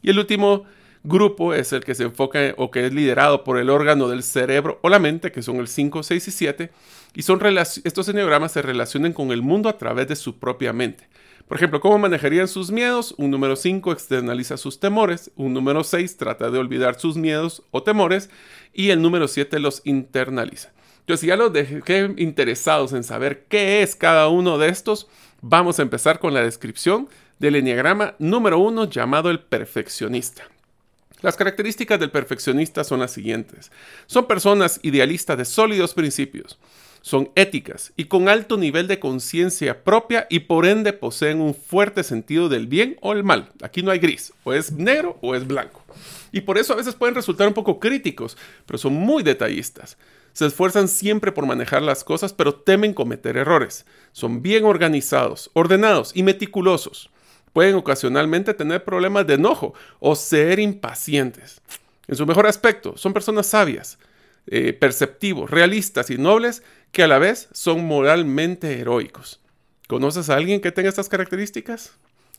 Y 0.03 0.11
el 0.11 0.19
último 0.19 0.65
grupo 1.03 1.55
es 1.55 1.73
el 1.73 1.85
que 1.85 1.95
se 1.95 2.05
enfoca 2.05 2.55
o 2.57 2.71
que 2.71 2.87
es 2.87 2.93
liderado 2.93 3.45
por 3.45 3.59
el 3.59 3.71
órgano 3.71 4.09
del 4.09 4.23
cerebro 4.23 4.79
o 4.83 4.89
la 4.89 4.99
mente, 4.99 5.33
que 5.33 5.43
son 5.43 5.57
el 5.57 5.69
5, 5.69 6.03
6 6.03 6.29
y 6.29 6.31
7, 6.31 6.71
y 7.15 7.23
son 7.23 7.41
estos 7.85 8.09
enneagramas 8.09 8.53
se 8.53 8.63
relacionan 8.63 9.13
con 9.13 9.33
el 9.33 9.43
mundo 9.43 9.69
a 9.69 9.79
través 9.79 10.09
de 10.09 10.17
su 10.17 10.39
propia 10.39 10.73
mente. 10.73 11.09
Por 11.49 11.57
ejemplo, 11.57 11.81
¿cómo 11.81 11.99
manejarían 11.99 12.47
sus 12.47 12.71
miedos? 12.71 13.13
Un 13.19 13.33
número 13.33 13.57
5 13.57 13.91
externaliza 13.91 14.57
sus 14.57 14.79
temores, 14.79 15.33
un 15.35 15.53
número 15.53 15.83
6 15.83 16.17
trata 16.17 16.49
de 16.51 16.59
olvidar 16.59 17.01
sus 17.01 17.17
miedos 17.17 17.65
o 17.73 17.83
temores 17.83 18.31
y 18.73 18.91
el 18.91 19.03
número 19.03 19.27
7 19.27 19.59
los 19.59 19.83
internaliza. 19.85 20.71
Entonces, 21.01 21.27
ya 21.27 21.35
los 21.35 21.53
dejé 21.53 22.15
interesados 22.19 22.93
en 22.93 23.03
saber 23.03 23.47
qué 23.49 23.83
es 23.83 23.97
cada 23.97 24.29
uno 24.29 24.59
de 24.59 24.69
estos, 24.69 25.09
vamos 25.41 25.81
a 25.81 25.83
empezar 25.83 26.21
con 26.21 26.35
la 26.35 26.43
descripción 26.43 27.09
del 27.41 27.57
enneagrama 27.57 28.15
número 28.21 28.61
1 28.61 28.89
llamado 28.89 29.29
el 29.31 29.41
perfeccionista. 29.41 30.45
Las 31.23 31.37
características 31.37 32.01
del 32.01 32.11
perfeccionista 32.11 32.83
son 32.85 33.01
las 33.01 33.13
siguientes. 33.13 33.71
Son 34.07 34.27
personas 34.27 34.81
idealistas 34.83 35.37
de 35.37 35.45
sólidos 35.45 35.95
principios. 35.95 36.59
Son 37.03 37.31
éticas 37.35 37.93
y 37.97 38.05
con 38.05 38.29
alto 38.29 38.59
nivel 38.59 38.87
de 38.87 38.99
conciencia 38.99 39.85
propia 39.85 40.27
y 40.29 40.41
por 40.41 40.67
ende 40.67 40.93
poseen 40.93 41.41
un 41.41 41.55
fuerte 41.55 42.03
sentido 42.05 42.49
del 42.49 42.67
bien 42.67 42.99
o 43.01 43.13
el 43.13 43.25
mal. 43.25 43.53
Aquí 43.63 43.83
no 43.83 43.91
hay 43.91 43.99
gris, 43.99 44.35
o 44.45 44.53
es 44.53 44.73
negro 44.73 45.19
o 45.23 45.35
es 45.35 45.47
blanco. 45.47 45.83
Y 46.31 46.43
por 46.43 46.59
eso 46.59 46.75
a 46.75 46.77
veces 46.77 46.95
pueden 46.95 47.15
resultar 47.15 47.49
un 47.49 47.55
poco 47.55 47.81
críticos, 47.81 48.37
pero 48.67 48.79
son 48.79 48.93
muy 48.93 49.23
detallistas. 49.23 49.97
Se 50.33 50.47
esfuerzan 50.47 50.89
siempre 50.89 51.33
por 51.33 51.47
manejar 51.47 51.83
las 51.83 52.05
cosas, 52.05 52.33
pero 52.33 52.55
temen 52.55 52.95
cometer 52.95 53.37
errores. 53.37 53.87
Son 54.13 54.43
bien 54.43 54.65
organizados, 54.65 55.51
ordenados 55.55 56.13
y 56.15 56.23
meticulosos. 56.23 57.11
Pueden 57.53 57.75
ocasionalmente 57.75 58.55
tener 58.55 58.85
problemas 58.85 59.27
de 59.27 59.35
enojo 59.35 59.75
o 59.99 60.15
ser 60.15 60.59
impacientes. 60.59 61.61
En 62.07 62.17
su 62.17 62.27
mejor 62.27 62.47
aspecto, 62.47 62.97
son 62.97 63.13
personas 63.13 63.47
sabias, 63.47 63.99
eh, 64.47 64.73
perceptivos, 64.73 65.51
realistas 65.51 66.11
y 66.11 66.19
nobles 66.19 66.63
que 66.93 67.03
a 67.03 67.09
la 67.09 67.19
vez 67.19 67.49
son 67.53 67.85
moralmente 67.85 68.81
heroicos. 68.81 69.41
¿Conoces 69.87 70.31
a 70.31 70.37
alguien 70.37 70.61
que 70.61 70.73
tenga 70.73 70.89
estas 70.89 71.09
características? 71.09 71.93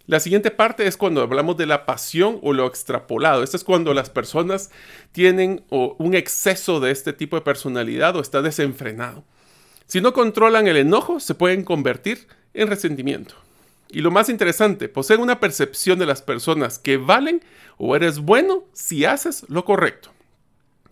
La 0.07 0.19
siguiente 0.19 0.51
parte 0.51 0.87
es 0.87 0.97
cuando 0.97 1.21
hablamos 1.21 1.57
de 1.57 1.65
la 1.65 1.85
pasión 1.85 2.39
o 2.41 2.53
lo 2.53 2.65
extrapolado. 2.65 3.43
Esto 3.43 3.57
es 3.57 3.63
cuando 3.63 3.93
las 3.93 4.09
personas 4.09 4.71
tienen 5.11 5.63
un 5.69 6.15
exceso 6.15 6.79
de 6.79 6.91
este 6.91 7.13
tipo 7.13 7.35
de 7.35 7.43
personalidad 7.43 8.15
o 8.15 8.21
está 8.21 8.41
desenfrenado. 8.41 9.23
Si 9.85 10.01
no 10.01 10.13
controlan 10.13 10.67
el 10.67 10.77
enojo, 10.77 11.19
se 11.19 11.35
pueden 11.35 11.63
convertir 11.63 12.27
en 12.53 12.67
resentimiento. 12.67 13.35
Y 13.91 14.01
lo 14.01 14.11
más 14.11 14.29
interesante, 14.29 14.87
poseen 14.87 15.19
una 15.19 15.39
percepción 15.39 15.99
de 15.99 16.05
las 16.05 16.21
personas 16.21 16.79
que 16.79 16.97
valen 16.97 17.43
o 17.77 17.95
eres 17.95 18.19
bueno 18.19 18.63
si 18.73 19.03
haces 19.03 19.45
lo 19.49 19.65
correcto. 19.65 20.11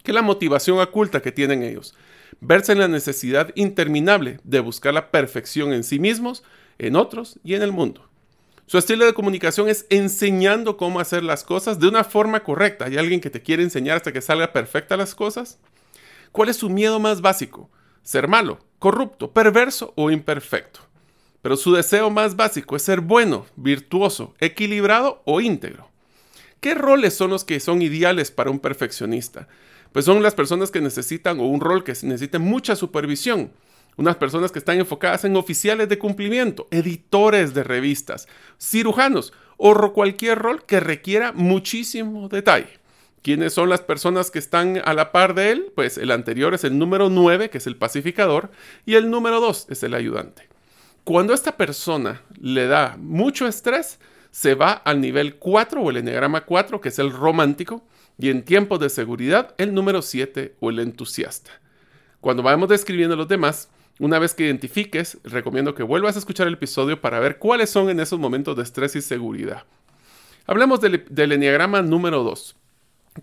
¿Qué 0.03 0.11
es 0.11 0.15
la 0.15 0.21
motivación 0.21 0.79
oculta 0.79 1.21
que 1.21 1.31
tienen 1.31 1.63
ellos? 1.63 1.95
Verse 2.41 2.73
en 2.73 2.79
la 2.79 2.87
necesidad 2.87 3.51
interminable 3.55 4.39
de 4.43 4.59
buscar 4.59 4.93
la 4.93 5.11
perfección 5.11 5.71
en 5.73 5.83
sí 5.83 5.97
mismos, 5.99 6.43
en 6.77 6.95
otros 6.95 7.39
y 7.43 7.55
en 7.55 7.61
el 7.61 7.71
mundo. 7.71 8.09
Su 8.65 8.77
estilo 8.77 9.05
de 9.05 9.13
comunicación 9.13 9.67
es 9.67 9.85
enseñando 9.89 10.77
cómo 10.77 10.99
hacer 10.99 11.23
las 11.23 11.43
cosas 11.43 11.79
de 11.79 11.87
una 11.87 12.03
forma 12.03 12.43
correcta. 12.43 12.85
¿Hay 12.85 12.97
alguien 12.97 13.21
que 13.21 13.29
te 13.29 13.41
quiere 13.41 13.63
enseñar 13.63 13.97
hasta 13.97 14.11
que 14.11 14.21
salga 14.21 14.53
perfecta 14.53 14.95
las 14.95 15.15
cosas? 15.15 15.57
¿Cuál 16.31 16.49
es 16.49 16.57
su 16.57 16.69
miedo 16.69 16.99
más 16.99 17.21
básico? 17.21 17.69
Ser 18.03 18.27
malo, 18.27 18.59
corrupto, 18.77 19.31
perverso 19.31 19.93
o 19.95 20.11
imperfecto. 20.11 20.81
Pero 21.41 21.55
su 21.55 21.73
deseo 21.73 22.09
más 22.09 22.35
básico 22.35 22.75
es 22.75 22.83
ser 22.83 23.01
bueno, 23.01 23.45
virtuoso, 23.55 24.33
equilibrado 24.39 25.21
o 25.25 25.41
íntegro. 25.41 25.89
¿Qué 26.59 26.75
roles 26.75 27.13
son 27.13 27.29
los 27.29 27.45
que 27.45 27.59
son 27.59 27.81
ideales 27.81 28.31
para 28.31 28.51
un 28.51 28.59
perfeccionista? 28.59 29.47
Pues 29.93 30.05
son 30.05 30.21
las 30.21 30.35
personas 30.35 30.71
que 30.71 30.81
necesitan 30.81 31.39
o 31.39 31.45
un 31.45 31.61
rol 31.61 31.83
que 31.83 31.93
necesite 32.03 32.37
mucha 32.37 32.75
supervisión. 32.75 33.51
Unas 33.95 34.17
personas 34.17 34.51
que 34.51 34.59
están 34.59 34.77
enfocadas 34.79 35.25
en 35.25 35.35
oficiales 35.35 35.89
de 35.89 35.97
cumplimiento, 35.97 36.67
editores 36.71 37.53
de 37.53 37.63
revistas, 37.63 38.27
cirujanos 38.59 39.33
o 39.57 39.93
cualquier 39.93 40.39
rol 40.39 40.65
que 40.65 40.79
requiera 40.79 41.31
muchísimo 41.33 42.29
detalle. 42.29 42.79
¿Quiénes 43.21 43.53
son 43.53 43.69
las 43.69 43.81
personas 43.81 44.31
que 44.31 44.39
están 44.39 44.81
a 44.85 44.93
la 44.93 45.11
par 45.11 45.35
de 45.35 45.51
él? 45.51 45.71
Pues 45.75 45.97
el 45.97 46.11
anterior 46.11 46.53
es 46.53 46.63
el 46.63 46.77
número 46.77 47.09
9, 47.09 47.49
que 47.49 47.57
es 47.57 47.67
el 47.67 47.75
pacificador, 47.75 48.51
y 48.85 48.95
el 48.95 49.09
número 49.09 49.41
2 49.41 49.67
es 49.69 49.83
el 49.83 49.93
ayudante. 49.93 50.47
Cuando 51.09 51.33
esta 51.33 51.57
persona 51.57 52.21
le 52.39 52.67
da 52.67 52.95
mucho 52.99 53.47
estrés, 53.47 53.97
se 54.29 54.53
va 54.53 54.73
al 54.73 55.01
nivel 55.01 55.37
4 55.37 55.81
o 55.81 55.89
el 55.89 55.97
enneagrama 55.97 56.45
4, 56.45 56.79
que 56.79 56.89
es 56.89 56.99
el 56.99 57.11
romántico, 57.11 57.83
y 58.19 58.29
en 58.29 58.45
tiempos 58.45 58.79
de 58.79 58.89
seguridad, 58.89 59.55
el 59.57 59.73
número 59.73 60.03
7 60.03 60.53
o 60.59 60.69
el 60.69 60.77
entusiasta. 60.77 61.49
Cuando 62.21 62.43
vamos 62.43 62.69
describiendo 62.69 63.15
los 63.15 63.27
demás, 63.27 63.69
una 63.97 64.19
vez 64.19 64.35
que 64.35 64.45
identifiques, 64.45 65.17
recomiendo 65.23 65.73
que 65.73 65.81
vuelvas 65.81 66.15
a 66.15 66.19
escuchar 66.19 66.45
el 66.45 66.53
episodio 66.53 67.01
para 67.01 67.19
ver 67.19 67.39
cuáles 67.39 67.71
son 67.71 67.89
en 67.89 67.99
esos 67.99 68.19
momentos 68.19 68.55
de 68.55 68.61
estrés 68.61 68.95
y 68.95 69.01
seguridad. 69.01 69.63
Hablemos 70.45 70.79
del, 70.79 71.05
del 71.09 71.31
enneagrama 71.31 71.81
número 71.81 72.21
2. 72.21 72.55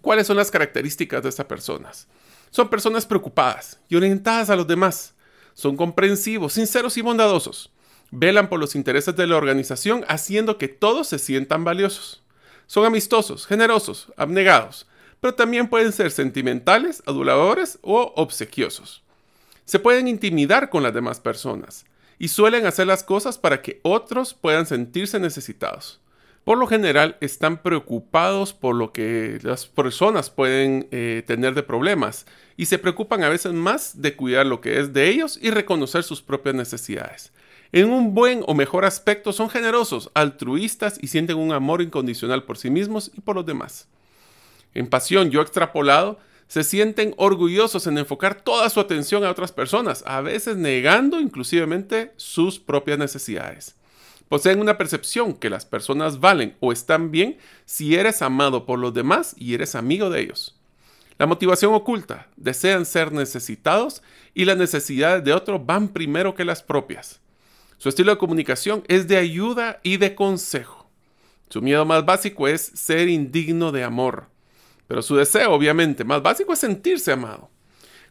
¿Cuáles 0.01 0.27
son 0.27 0.39
las 0.39 0.51
características 0.51 1.23
de 1.23 1.29
estas 1.29 1.47
personas? 1.47 2.09
Son 2.51 2.69
personas 2.69 3.07
preocupadas 3.07 3.79
y 3.89 3.95
orientadas 3.95 4.51
a 4.51 4.57
los 4.57 4.67
demás. 4.67 5.15
Son 5.55 5.77
comprensivos, 5.77 6.55
sinceros 6.55 6.97
y 6.97 7.03
bondadosos. 7.03 7.71
Velan 8.11 8.49
por 8.49 8.61
los 8.61 8.75
intereses 8.75 9.17
de 9.17 9.27
la 9.27 9.37
organización 9.37 10.05
haciendo 10.09 10.59
que 10.59 10.69
todos 10.69 11.09
se 11.09 11.19
sientan 11.19 11.65
valiosos. 11.65 12.23
Son 12.67 12.85
amistosos, 12.85 13.47
generosos, 13.47 14.13
abnegados, 14.17 14.87
pero 15.21 15.35
también 15.35 15.69
pueden 15.69 15.93
ser 15.93 16.11
sentimentales, 16.11 17.03
aduladores 17.07 17.79
o 17.83 18.13
obsequiosos. 18.17 19.03
Se 19.65 19.79
pueden 19.79 20.09
intimidar 20.09 20.71
con 20.71 20.83
las 20.83 20.95
demás 20.95 21.21
personas 21.21 21.85
y 22.19 22.29
suelen 22.29 22.67
hacer 22.67 22.87
las 22.87 23.03
cosas 23.03 23.39
para 23.39 23.63
que 23.63 23.81
otros 23.83 24.35
puedan 24.35 24.67
sentirse 24.67 25.19
necesitados. 25.19 26.01
Por 26.45 26.59
lo 26.59 26.69
general 26.69 27.17
están 27.21 27.61
preocupados 27.61 28.53
por 28.53 28.77
lo 28.77 28.93
que 28.93 29.41
las 29.43 29.67
personas 29.67 30.31
pueden 30.31 30.87
eh, 30.93 31.25
tener 31.27 31.55
de 31.55 31.65
problemas 31.65 32.25
y 32.57 32.67
se 32.67 32.79
preocupan 32.79 33.25
a 33.25 33.29
veces 33.29 33.53
más 33.53 34.01
de 34.01 34.15
cuidar 34.15 34.47
lo 34.47 34.61
que 34.61 34.79
es 34.79 34.93
de 34.93 35.09
ellos 35.09 35.41
y 35.43 35.51
reconocer 35.51 36.05
sus 36.05 36.23
propias 36.23 36.55
necesidades. 36.55 37.33
En 37.73 37.91
un 37.91 38.15
buen 38.15 38.43
o 38.47 38.55
mejor 38.55 38.85
aspecto 38.85 39.33
son 39.33 39.51
generosos, 39.51 40.11
altruistas 40.15 40.99
y 41.01 41.09
sienten 41.09 41.37
un 41.37 41.53
amor 41.53 41.83
incondicional 41.83 42.45
por 42.45 42.59
sí 42.59 42.71
mismos 42.71 43.11
y 43.17 43.21
por 43.21 43.37
los 43.37 43.47
demás. 43.47 43.89
En 44.75 44.87
pasión 44.87 45.31
yo 45.31 45.41
extrapolado, 45.41 46.19
se 46.49 46.63
sienten 46.63 47.15
orgullosos 47.17 47.87
en 47.87 47.99
enfocar 47.99 48.41
toda 48.41 48.71
su 48.71 48.79
atención 48.79 49.25
a 49.25 49.31
otras 49.31 49.51
personas, 49.51 50.05
a 50.07 50.21
veces 50.21 50.57
negando 50.57 51.21
inclusivamente 51.21 52.13
sus 52.17 52.59
propias 52.59 52.99
necesidades. 52.99 53.75
Poseen 54.29 54.61
una 54.61 54.79
percepción 54.79 55.35
que 55.35 55.51
las 55.51 55.65
personas 55.65 56.21
valen 56.21 56.57
o 56.61 56.73
están 56.73 57.11
bien 57.11 57.39
si 57.65 57.95
eres 57.95 58.23
amado 58.23 58.67
por 58.67 58.79
los 58.79 58.93
demás 58.95 59.35
y 59.39 59.55
eres 59.55 59.75
amigo 59.75 60.11
de 60.11 60.21
ellos. 60.21 60.57
La 61.19 61.27
motivación 61.27 61.73
oculta, 61.73 62.29
desean 62.37 62.85
ser 62.85 63.13
necesitados 63.13 64.03
y 64.35 64.45
las 64.45 64.57
necesidades 64.57 65.25
de 65.25 65.33
otros 65.33 65.65
van 65.65 65.89
primero 65.89 66.35
que 66.35 66.45
las 66.45 66.63
propias. 66.63 67.21
Su 67.79 67.89
estilo 67.89 68.13
de 68.13 68.19
comunicación 68.19 68.85
es 68.89 69.07
de 69.09 69.17
ayuda 69.17 69.81
y 69.83 69.97
de 69.99 70.15
consejo. 70.15 70.89
Su 71.49 71.63
miedo 71.63 71.85
más 71.85 72.05
básico 72.05 72.49
es 72.49 72.63
ser 72.63 73.09
indigno 73.09 73.73
de 73.73 73.85
amor. 73.85 74.29
Pero 74.89 75.03
su 75.03 75.17
deseo, 75.17 75.53
obviamente, 75.53 76.05
más 76.05 76.23
básico 76.23 76.53
es 76.53 76.59
sentirse 76.59 77.13
amado. 77.13 77.51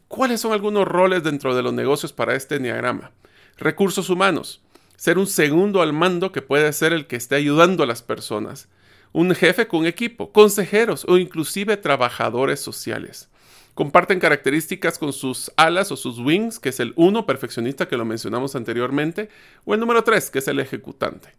¿Cuáles 0.07 0.41
son 0.41 0.53
algunos 0.53 0.87
roles 0.87 1.23
dentro 1.23 1.55
de 1.55 1.63
los 1.63 1.73
negocios 1.73 2.13
para 2.13 2.35
este 2.35 2.55
enneagrama? 2.55 3.11
Recursos 3.57 4.09
humanos. 4.09 4.61
Ser 4.95 5.17
un 5.17 5.27
segundo 5.27 5.81
al 5.81 5.93
mando 5.93 6.31
que 6.31 6.41
puede 6.41 6.71
ser 6.73 6.93
el 6.93 7.07
que 7.07 7.15
esté 7.15 7.35
ayudando 7.35 7.83
a 7.83 7.87
las 7.87 8.01
personas 8.01 8.69
un 9.15 9.33
jefe 9.33 9.65
con 9.65 9.85
equipo, 9.85 10.33
consejeros 10.33 11.05
o 11.07 11.17
inclusive 11.17 11.77
trabajadores 11.77 12.59
sociales. 12.59 13.29
Comparten 13.75 14.21
características 14.21 14.97
con 14.97 15.11
sus 15.11 15.51
alas 15.57 15.91
o 15.91 15.97
sus 15.97 16.17
wings, 16.19 16.59
que 16.59 16.69
es 16.69 16.79
el 16.79 16.93
uno 16.95 17.25
perfeccionista 17.25 17.89
que 17.89 17.97
lo 17.97 18.05
mencionamos 18.05 18.55
anteriormente, 18.55 19.27
o 19.65 19.73
el 19.73 19.81
número 19.81 20.01
3, 20.01 20.29
que 20.31 20.39
es 20.39 20.47
el 20.47 20.61
ejecutante. 20.61 21.33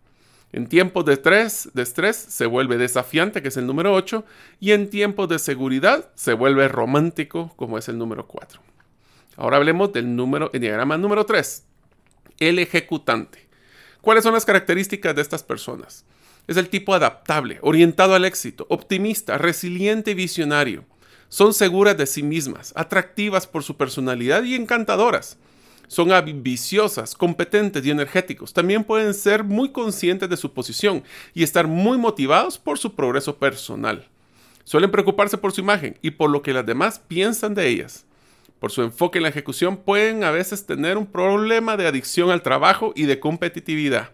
En 0.53 0.67
tiempos 0.67 1.07
de 1.07 1.15
estrés, 1.15 1.71
de 1.73 1.83
estrés 1.83 2.15
se 2.17 2.45
vuelve 2.45 2.77
desafiante, 2.77 3.41
que 3.41 3.49
es 3.49 3.57
el 3.57 3.67
número 3.67 3.95
8, 3.95 4.23
y 4.61 4.73
en 4.73 4.91
tiempos 4.91 5.31
de 5.31 5.39
seguridad 5.39 6.11
se 6.15 6.35
vuelve 6.35 6.69
romántico, 6.69 7.55
como 7.57 7.79
es 7.79 7.89
el 7.89 7.97
número 7.97 8.27
4. 8.27 8.61
Ahora 9.39 9.57
hablemos 9.57 9.95
del 9.95 10.15
número, 10.15 10.51
el 10.53 10.61
diagrama 10.61 10.99
número 10.99 11.25
3, 11.25 11.65
el 12.39 12.59
ejecutante. 12.59 13.49
¿Cuáles 14.03 14.25
son 14.25 14.35
las 14.35 14.45
características 14.45 15.17
de 15.17 15.23
estas 15.23 15.43
personas? 15.43 16.05
Es 16.47 16.59
el 16.59 16.69
tipo 16.69 16.93
adaptable, 16.93 17.59
orientado 17.63 18.15
al 18.15 18.27
éxito, 18.27 18.67
optimista, 18.69 19.39
resiliente 19.39 20.11
y 20.11 20.15
visionario. 20.15 20.85
Son 21.29 21.53
seguras 21.53 21.97
de 21.97 22.07
sí 22.07 22.23
mismas, 22.23 22.73
atractivas 22.77 23.47
por 23.47 23.63
su 23.63 23.77
personalidad 23.77 24.43
y 24.45 24.55
encantadoras. 24.55 25.39
Son 25.89 26.13
ambiciosas, 26.13 27.15
competentes 27.15 27.85
y 27.85 27.91
energéticos. 27.91 28.53
También 28.53 28.85
pueden 28.85 29.15
ser 29.15 29.45
muy 29.45 29.71
conscientes 29.71 30.29
de 30.29 30.37
su 30.37 30.53
posición 30.53 31.05
y 31.33 31.43
estar 31.43 31.67
muy 31.67 31.99
motivados 31.99 32.59
por 32.59 32.79
su 32.79 32.95
progreso 32.95 33.37
personal. 33.37 34.09
Suelen 34.65 34.91
preocuparse 34.91 35.39
por 35.39 35.53
su 35.53 35.61
imagen 35.61 35.97
y 36.03 36.11
por 36.11 36.31
lo 36.31 36.43
que 36.43 36.53
las 36.53 36.67
demás 36.67 36.99
piensan 36.99 37.55
de 37.55 37.69
ellas. 37.69 38.05
Por 38.59 38.73
su 38.73 38.83
enfoque 38.83 39.19
en 39.19 39.25
la 39.25 39.29
ejecución 39.29 39.77
pueden 39.77 40.25
a 40.25 40.31
veces 40.33 40.67
tener 40.67 40.97
un 40.97 41.07
problema 41.07 41.77
de 41.77 41.87
adicción 41.87 42.31
al 42.31 42.43
trabajo 42.43 42.93
y 42.97 43.05
de 43.05 43.21
competitividad. 43.21 44.11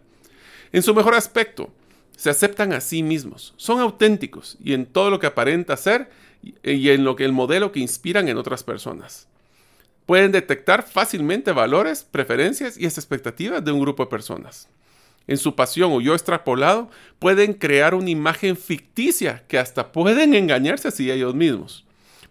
En 0.73 0.83
su 0.83 0.95
mejor 0.95 1.15
aspecto, 1.15 1.73
se 2.17 2.29
aceptan 2.29 2.73
a 2.73 2.81
sí 2.81 3.03
mismos, 3.03 3.55
son 3.57 3.81
auténticos 3.81 4.59
y 4.63 4.75
en 4.75 4.85
todo 4.85 5.11
lo 5.11 5.19
que 5.19 5.27
aparenta 5.27 5.77
ser 5.77 6.11
y 6.43 6.91
en 6.91 7.05
lo 7.05 7.17
que 7.17 7.25
el 7.25 7.33
modelo 7.33 7.73
que 7.73 7.81
inspiran 7.81 8.29
en 8.29 8.37
otras 8.37 8.65
personas. 8.65 9.29
Pueden 10.07 10.33
detectar 10.33 10.83
fácilmente 10.83 11.53
valores, 11.53 12.03
preferencias 12.03 12.77
y 12.77 12.85
expectativas 12.85 13.65
de 13.65 13.73
un 13.73 13.81
grupo 13.81 14.05
de 14.05 14.11
personas. 14.11 14.69
En 15.27 15.39
su 15.39 15.55
pasión 15.55 15.93
o 15.93 16.01
yo 16.01 16.15
extrapolado, 16.15 16.91
pueden 17.19 17.55
crear 17.55 17.95
una 17.95 18.11
imagen 18.11 18.57
ficticia 18.57 19.45
que 19.47 19.59
hasta 19.59 19.93
pueden 19.93 20.35
engañarse 20.35 20.89
así 20.89 21.11
ellos 21.11 21.35
mismos. 21.35 21.85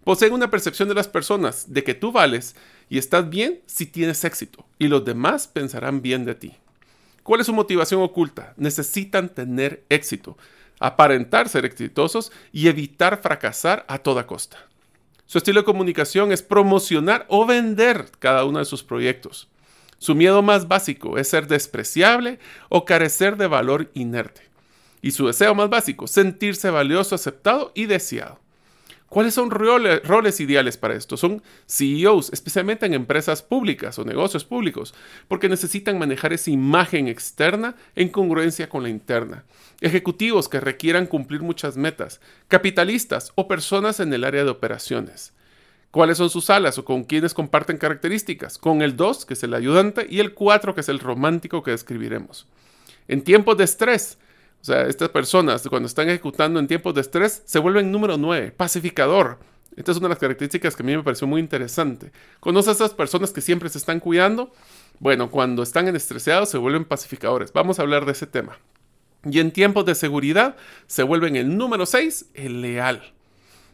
Poseen 0.04 0.34
una 0.34 0.50
percepción 0.50 0.90
de 0.90 0.96
las 0.96 1.08
personas 1.08 1.72
de 1.72 1.84
que 1.84 1.94
tú 1.94 2.12
vales 2.12 2.56
y 2.90 2.98
estás 2.98 3.30
bien 3.30 3.62
si 3.66 3.86
tienes 3.86 4.26
éxito 4.26 4.66
y 4.78 4.88
los 4.88 5.06
demás 5.06 5.48
pensarán 5.48 6.02
bien 6.02 6.26
de 6.26 6.36
ti. 6.36 6.54
¿Cuál 7.24 7.40
es 7.40 7.46
su 7.46 7.54
motivación 7.54 8.02
oculta? 8.02 8.54
Necesitan 8.58 9.30
tener 9.30 9.84
éxito, 9.90 10.38
aparentar 10.82 11.48
ser 11.48 11.64
exitosos 11.64 12.32
y 12.52 12.68
evitar 12.68 13.22
fracasar 13.22 13.86
a 13.88 14.00
toda 14.00 14.28
costa. 14.28 14.58
Su 15.26 15.38
estilo 15.38 15.62
de 15.62 15.66
comunicación 15.66 16.34
es 16.34 16.42
promocionar 16.42 17.26
o 17.30 17.46
vender 17.46 18.08
cada 18.20 18.44
uno 18.44 18.60
de 18.60 18.66
sus 18.66 18.84
proyectos. 18.84 19.48
Su 20.00 20.16
miedo 20.16 20.42
más 20.42 20.68
básico 20.68 21.18
es 21.18 21.30
ser 21.30 21.48
despreciable 21.48 22.40
o 22.68 22.84
carecer 22.84 23.38
de 23.38 23.48
valor 23.48 23.92
inerte. 23.94 24.42
Y 25.02 25.12
su 25.12 25.28
deseo 25.28 25.56
más 25.56 25.70
básico, 25.70 26.08
sentirse 26.08 26.70
valioso, 26.70 27.16
aceptado 27.16 27.72
y 27.76 27.86
deseado. 27.86 28.40
¿Cuáles 29.12 29.34
son 29.34 29.52
roles, 29.52 30.40
ideales 30.40 30.78
para 30.78 30.96
esto? 30.96 31.18
Son 31.18 31.44
CEOs, 31.68 32.32
especialmente 32.32 32.86
en 32.86 32.94
empresas 32.94 33.42
públicas 33.42 34.00
o 34.00 34.06
negocios 34.06 34.46
públicos, 34.46 34.94
porque 35.28 35.50
necesitan 35.50 36.00
manejar 36.00 36.32
esa 36.32 36.50
imagen 36.50 37.10
externa 37.10 37.76
en 37.98 38.08
congruencia 38.08 38.70
con 38.70 38.84
la 38.84 38.90
interna. 38.90 39.44
Ejecutivos 39.82 40.48
que 40.48 40.62
requieran 40.62 41.08
cumplir 41.08 41.42
muchas 41.42 41.76
metas, 41.76 42.22
capitalistas 42.48 43.34
o 43.36 43.50
personas 43.50 44.00
en 44.00 44.14
el 44.14 44.24
área 44.24 44.46
de 44.46 44.50
operaciones. 44.50 45.34
¿Cuáles 45.92 46.18
son 46.18 46.30
sus 46.30 46.50
alas 46.50 46.78
o 46.78 46.86
con 46.86 47.04
quiénes 47.04 47.34
comparten 47.34 47.78
características? 47.78 48.58
Con 48.58 48.82
el 48.82 48.96
2, 48.96 49.26
que 49.26 49.34
es 49.34 49.44
el 49.44 49.54
ayudante, 49.54 50.08
y 50.10 50.22
el 50.22 50.34
4, 50.34 50.74
que 50.74 50.80
es 50.80 50.88
el 50.88 51.00
romántico 51.00 51.64
que 51.64 51.72
describiremos. 51.72 52.48
En 53.10 53.26
tiempos 53.26 53.58
de 53.58 53.66
estrés, 53.66 54.18
o 54.62 54.64
sea, 54.64 54.84
estas 54.84 55.10
personas 55.10 55.68
cuando 55.68 55.88
están 55.88 56.08
ejecutando 56.08 56.60
en 56.60 56.68
tiempos 56.68 56.94
de 56.94 57.02
estrés 57.02 57.42
se 57.46 57.58
vuelven 57.58 57.92
número 57.92 58.18
9, 58.18 58.52
pacificador. 58.52 59.40
Esta 59.76 59.92
es 59.92 59.98
una 59.98 60.08
de 60.08 60.14
las 60.14 60.20
características 60.20 60.76
que 60.76 60.84
a 60.84 60.86
mí 60.86 60.96
me 60.96 61.04
pareció 61.04 61.26
muy 61.26 61.40
interesante. 61.40 62.12
¿Conoces 62.40 62.70
a 62.70 62.72
esas 62.74 62.94
personas 62.94 63.32
que 63.32 63.42
siempre 63.42 63.70
se 63.70 63.80
están 63.80 64.00
cuidando? 64.00 64.52
Bueno, 65.00 65.32
cuando 65.32 65.64
están 65.64 65.88
en 65.88 65.96
estresados 65.96 66.50
se 66.50 66.60
vuelven 66.60 66.86
pacificadores. 66.86 67.54
Vamos 67.54 67.80
a 67.80 67.82
hablar 67.82 68.06
de 68.06 68.12
ese 68.12 68.28
tema. 68.28 68.60
Y 69.24 69.40
en 69.40 69.52
tiempos 69.52 69.86
de 69.86 69.96
seguridad 69.96 70.56
se 70.88 71.04
vuelven 71.04 71.36
el 71.36 71.58
número 71.58 71.86
6, 71.86 72.28
el 72.36 72.62
leal. 72.62 73.14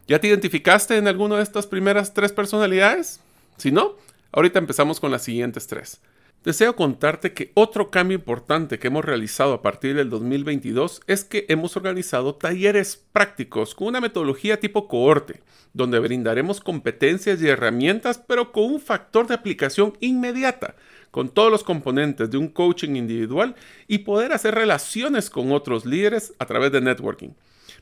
¿Ya 0.06 0.20
te 0.20 0.28
identificaste 0.28 0.96
en 0.96 1.06
alguna 1.06 1.36
de 1.36 1.42
estas 1.42 1.66
primeras 1.66 2.14
tres 2.14 2.32
personalidades? 2.32 3.20
Si 3.58 3.72
no, 3.72 3.96
ahorita 4.32 4.58
empezamos 4.58 5.00
con 5.00 5.10
las 5.10 5.22
siguientes 5.22 5.66
tres. 5.66 6.00
Deseo 6.44 6.76
contarte 6.76 7.32
que 7.32 7.50
otro 7.54 7.90
cambio 7.90 8.16
importante 8.16 8.78
que 8.78 8.86
hemos 8.86 9.04
realizado 9.04 9.54
a 9.54 9.60
partir 9.60 9.96
del 9.96 10.08
2022 10.08 11.00
es 11.08 11.24
que 11.24 11.46
hemos 11.48 11.76
organizado 11.76 12.36
talleres 12.36 13.04
prácticos 13.12 13.74
con 13.74 13.88
una 13.88 14.00
metodología 14.00 14.60
tipo 14.60 14.86
cohorte, 14.86 15.42
donde 15.72 15.98
brindaremos 15.98 16.60
competencias 16.60 17.42
y 17.42 17.48
herramientas, 17.48 18.22
pero 18.24 18.52
con 18.52 18.64
un 18.64 18.80
factor 18.80 19.26
de 19.26 19.34
aplicación 19.34 19.94
inmediata, 19.98 20.76
con 21.10 21.28
todos 21.28 21.50
los 21.50 21.64
componentes 21.64 22.30
de 22.30 22.38
un 22.38 22.46
coaching 22.46 22.94
individual 22.94 23.56
y 23.88 23.98
poder 23.98 24.32
hacer 24.32 24.54
relaciones 24.54 25.30
con 25.30 25.50
otros 25.50 25.86
líderes 25.86 26.34
a 26.38 26.46
través 26.46 26.70
de 26.70 26.80
networking. 26.80 27.30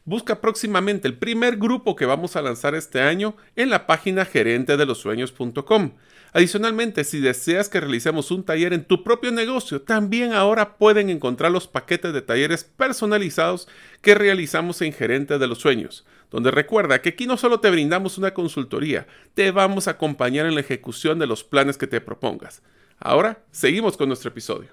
Busca 0.06 0.40
próximamente 0.40 1.08
el 1.08 1.18
primer 1.18 1.56
grupo 1.56 1.96
que 1.96 2.06
vamos 2.06 2.36
a 2.36 2.42
lanzar 2.42 2.76
este 2.76 3.00
año 3.00 3.36
en 3.56 3.70
la 3.70 3.88
página 3.88 4.24
gerentedelosueños.com. 4.24 5.94
Adicionalmente, 6.32 7.02
si 7.02 7.18
deseas 7.18 7.68
que 7.68 7.80
realicemos 7.80 8.30
un 8.30 8.44
taller 8.44 8.72
en 8.72 8.84
tu 8.84 9.02
propio 9.02 9.32
negocio, 9.32 9.82
también 9.82 10.32
ahora 10.32 10.78
pueden 10.78 11.10
encontrar 11.10 11.50
los 11.50 11.66
paquetes 11.66 12.12
de 12.12 12.22
talleres 12.22 12.62
personalizados 12.62 13.66
que 14.00 14.14
realizamos 14.14 14.80
en 14.80 14.92
Gerente 14.92 15.40
de 15.40 15.46
los 15.48 15.58
Sueños, 15.58 16.06
donde 16.30 16.52
recuerda 16.52 17.02
que 17.02 17.08
aquí 17.08 17.26
no 17.26 17.36
solo 17.36 17.58
te 17.58 17.70
brindamos 17.70 18.16
una 18.16 18.32
consultoría, 18.32 19.08
te 19.34 19.50
vamos 19.50 19.88
a 19.88 19.92
acompañar 19.92 20.46
en 20.46 20.54
la 20.54 20.60
ejecución 20.60 21.18
de 21.18 21.26
los 21.26 21.42
planes 21.42 21.78
que 21.78 21.88
te 21.88 22.00
propongas. 22.00 22.62
Ahora, 23.00 23.42
seguimos 23.50 23.96
con 23.96 24.06
nuestro 24.06 24.28
episodio. 24.30 24.68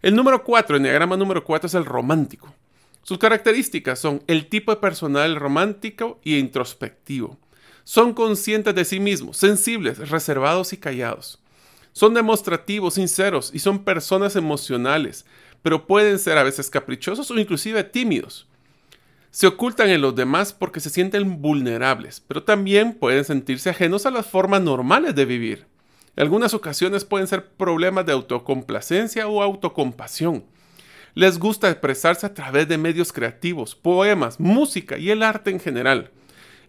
El 0.00 0.14
número 0.14 0.44
4, 0.44 0.76
el 0.76 0.84
diagrama 0.84 1.16
número 1.16 1.42
4 1.42 1.66
es 1.66 1.74
el 1.74 1.84
romántico. 1.84 2.54
Sus 3.06 3.18
características 3.18 4.00
son 4.00 4.24
el 4.26 4.48
tipo 4.48 4.72
de 4.72 4.78
personal 4.78 5.36
romántico 5.36 6.18
y 6.24 6.38
introspectivo. 6.38 7.38
Son 7.84 8.12
conscientes 8.12 8.74
de 8.74 8.84
sí 8.84 8.98
mismos, 8.98 9.36
sensibles, 9.36 10.10
reservados 10.10 10.72
y 10.72 10.76
callados. 10.76 11.40
Son 11.92 12.14
demostrativos, 12.14 12.94
sinceros 12.94 13.52
y 13.54 13.60
son 13.60 13.84
personas 13.84 14.34
emocionales, 14.34 15.24
pero 15.62 15.86
pueden 15.86 16.18
ser 16.18 16.36
a 16.36 16.42
veces 16.42 16.68
caprichosos 16.68 17.30
o 17.30 17.38
inclusive 17.38 17.84
tímidos. 17.84 18.48
Se 19.30 19.46
ocultan 19.46 19.88
en 19.90 20.00
los 20.00 20.16
demás 20.16 20.52
porque 20.52 20.80
se 20.80 20.90
sienten 20.90 21.40
vulnerables, 21.40 22.24
pero 22.26 22.42
también 22.42 22.92
pueden 22.92 23.24
sentirse 23.24 23.70
ajenos 23.70 24.04
a 24.06 24.10
las 24.10 24.26
formas 24.26 24.62
normales 24.62 25.14
de 25.14 25.26
vivir. 25.26 25.66
En 26.16 26.24
algunas 26.24 26.54
ocasiones 26.54 27.04
pueden 27.04 27.28
ser 27.28 27.50
problemas 27.50 28.04
de 28.04 28.14
autocomplacencia 28.14 29.28
o 29.28 29.44
autocompasión. 29.44 30.44
Les 31.16 31.38
gusta 31.38 31.70
expresarse 31.70 32.26
a 32.26 32.34
través 32.34 32.68
de 32.68 32.76
medios 32.76 33.10
creativos, 33.10 33.74
poemas, 33.74 34.38
música 34.38 34.98
y 34.98 35.10
el 35.10 35.22
arte 35.22 35.50
en 35.50 35.58
general. 35.58 36.10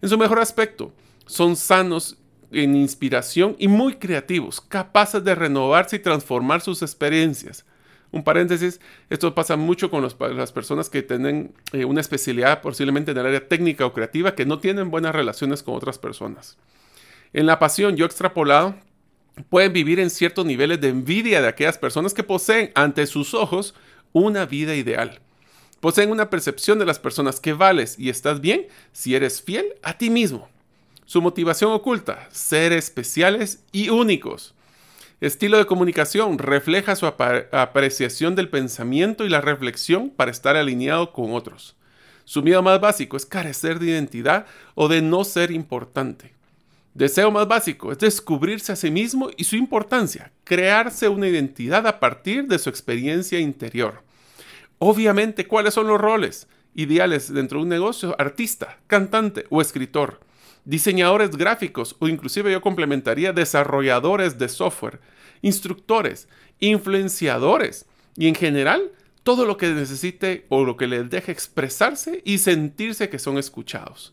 En 0.00 0.08
su 0.08 0.16
mejor 0.16 0.38
aspecto, 0.38 0.90
son 1.26 1.54
sanos 1.54 2.16
en 2.50 2.74
inspiración 2.74 3.56
y 3.58 3.68
muy 3.68 3.96
creativos, 3.96 4.62
capaces 4.62 5.22
de 5.22 5.34
renovarse 5.34 5.96
y 5.96 5.98
transformar 5.98 6.62
sus 6.62 6.80
experiencias. 6.80 7.66
Un 8.10 8.24
paréntesis, 8.24 8.80
esto 9.10 9.34
pasa 9.34 9.58
mucho 9.58 9.90
con 9.90 10.02
las 10.02 10.52
personas 10.52 10.88
que 10.88 11.02
tienen 11.02 11.52
eh, 11.72 11.84
una 11.84 12.00
especialidad 12.00 12.62
posiblemente 12.62 13.10
en 13.10 13.18
el 13.18 13.26
área 13.26 13.46
técnica 13.46 13.84
o 13.84 13.92
creativa 13.92 14.34
que 14.34 14.46
no 14.46 14.60
tienen 14.60 14.90
buenas 14.90 15.14
relaciones 15.14 15.62
con 15.62 15.74
otras 15.74 15.98
personas. 15.98 16.56
En 17.34 17.44
la 17.44 17.58
pasión, 17.58 17.96
yo 17.96 18.06
extrapolado, 18.06 18.76
pueden 19.50 19.74
vivir 19.74 20.00
en 20.00 20.08
ciertos 20.08 20.46
niveles 20.46 20.80
de 20.80 20.88
envidia 20.88 21.42
de 21.42 21.48
aquellas 21.48 21.76
personas 21.76 22.14
que 22.14 22.22
poseen 22.22 22.70
ante 22.74 23.06
sus 23.06 23.34
ojos 23.34 23.74
una 24.12 24.46
vida 24.46 24.74
ideal. 24.74 25.20
Poseen 25.80 26.10
una 26.10 26.30
percepción 26.30 26.78
de 26.78 26.86
las 26.86 26.98
personas 26.98 27.38
que 27.40 27.52
vales 27.52 27.98
y 27.98 28.08
estás 28.08 28.40
bien 28.40 28.66
si 28.92 29.14
eres 29.14 29.40
fiel 29.40 29.74
a 29.82 29.96
ti 29.96 30.10
mismo. 30.10 30.48
Su 31.06 31.22
motivación 31.22 31.72
oculta, 31.72 32.28
ser 32.32 32.72
especiales 32.72 33.64
y 33.72 33.88
únicos. 33.88 34.54
Estilo 35.20 35.58
de 35.58 35.66
comunicación 35.66 36.38
refleja 36.38 36.94
su 36.94 37.06
apreciación 37.06 38.36
del 38.36 38.48
pensamiento 38.48 39.24
y 39.24 39.28
la 39.28 39.40
reflexión 39.40 40.10
para 40.10 40.30
estar 40.30 40.56
alineado 40.56 41.12
con 41.12 41.32
otros. 41.32 41.76
Su 42.24 42.42
miedo 42.42 42.62
más 42.62 42.80
básico 42.80 43.16
es 43.16 43.24
carecer 43.24 43.78
de 43.78 43.86
identidad 43.86 44.46
o 44.74 44.86
de 44.86 45.00
no 45.00 45.24
ser 45.24 45.50
importante. 45.50 46.37
Deseo 46.98 47.30
más 47.30 47.46
básico 47.46 47.92
es 47.92 47.98
descubrirse 47.98 48.72
a 48.72 48.76
sí 48.76 48.90
mismo 48.90 49.30
y 49.36 49.44
su 49.44 49.54
importancia, 49.54 50.32
crearse 50.42 51.08
una 51.08 51.28
identidad 51.28 51.86
a 51.86 52.00
partir 52.00 52.48
de 52.48 52.58
su 52.58 52.68
experiencia 52.68 53.38
interior. 53.38 54.02
Obviamente, 54.80 55.46
¿cuáles 55.46 55.74
son 55.74 55.86
los 55.86 56.00
roles 56.00 56.48
ideales 56.74 57.32
dentro 57.32 57.58
de 57.58 57.62
un 57.62 57.68
negocio? 57.68 58.16
Artista, 58.18 58.78
cantante 58.88 59.46
o 59.48 59.60
escritor 59.60 60.18
diseñadores 60.64 61.36
gráficos 61.36 61.94
o 62.00 62.08
inclusive 62.08 62.50
yo 62.50 62.60
complementaría 62.60 63.32
desarrolladores 63.32 64.36
de 64.36 64.48
software, 64.48 65.00
instructores, 65.40 66.28
influenciadores 66.58 67.86
y 68.16 68.26
en 68.26 68.34
general 68.34 68.90
todo 69.22 69.46
lo 69.46 69.56
que 69.56 69.68
necesite 69.68 70.46
o 70.48 70.64
lo 70.64 70.76
que 70.76 70.88
les 70.88 71.08
deje 71.08 71.30
expresarse 71.30 72.22
y 72.24 72.38
sentirse 72.38 73.08
que 73.08 73.20
son 73.20 73.38
escuchados. 73.38 74.12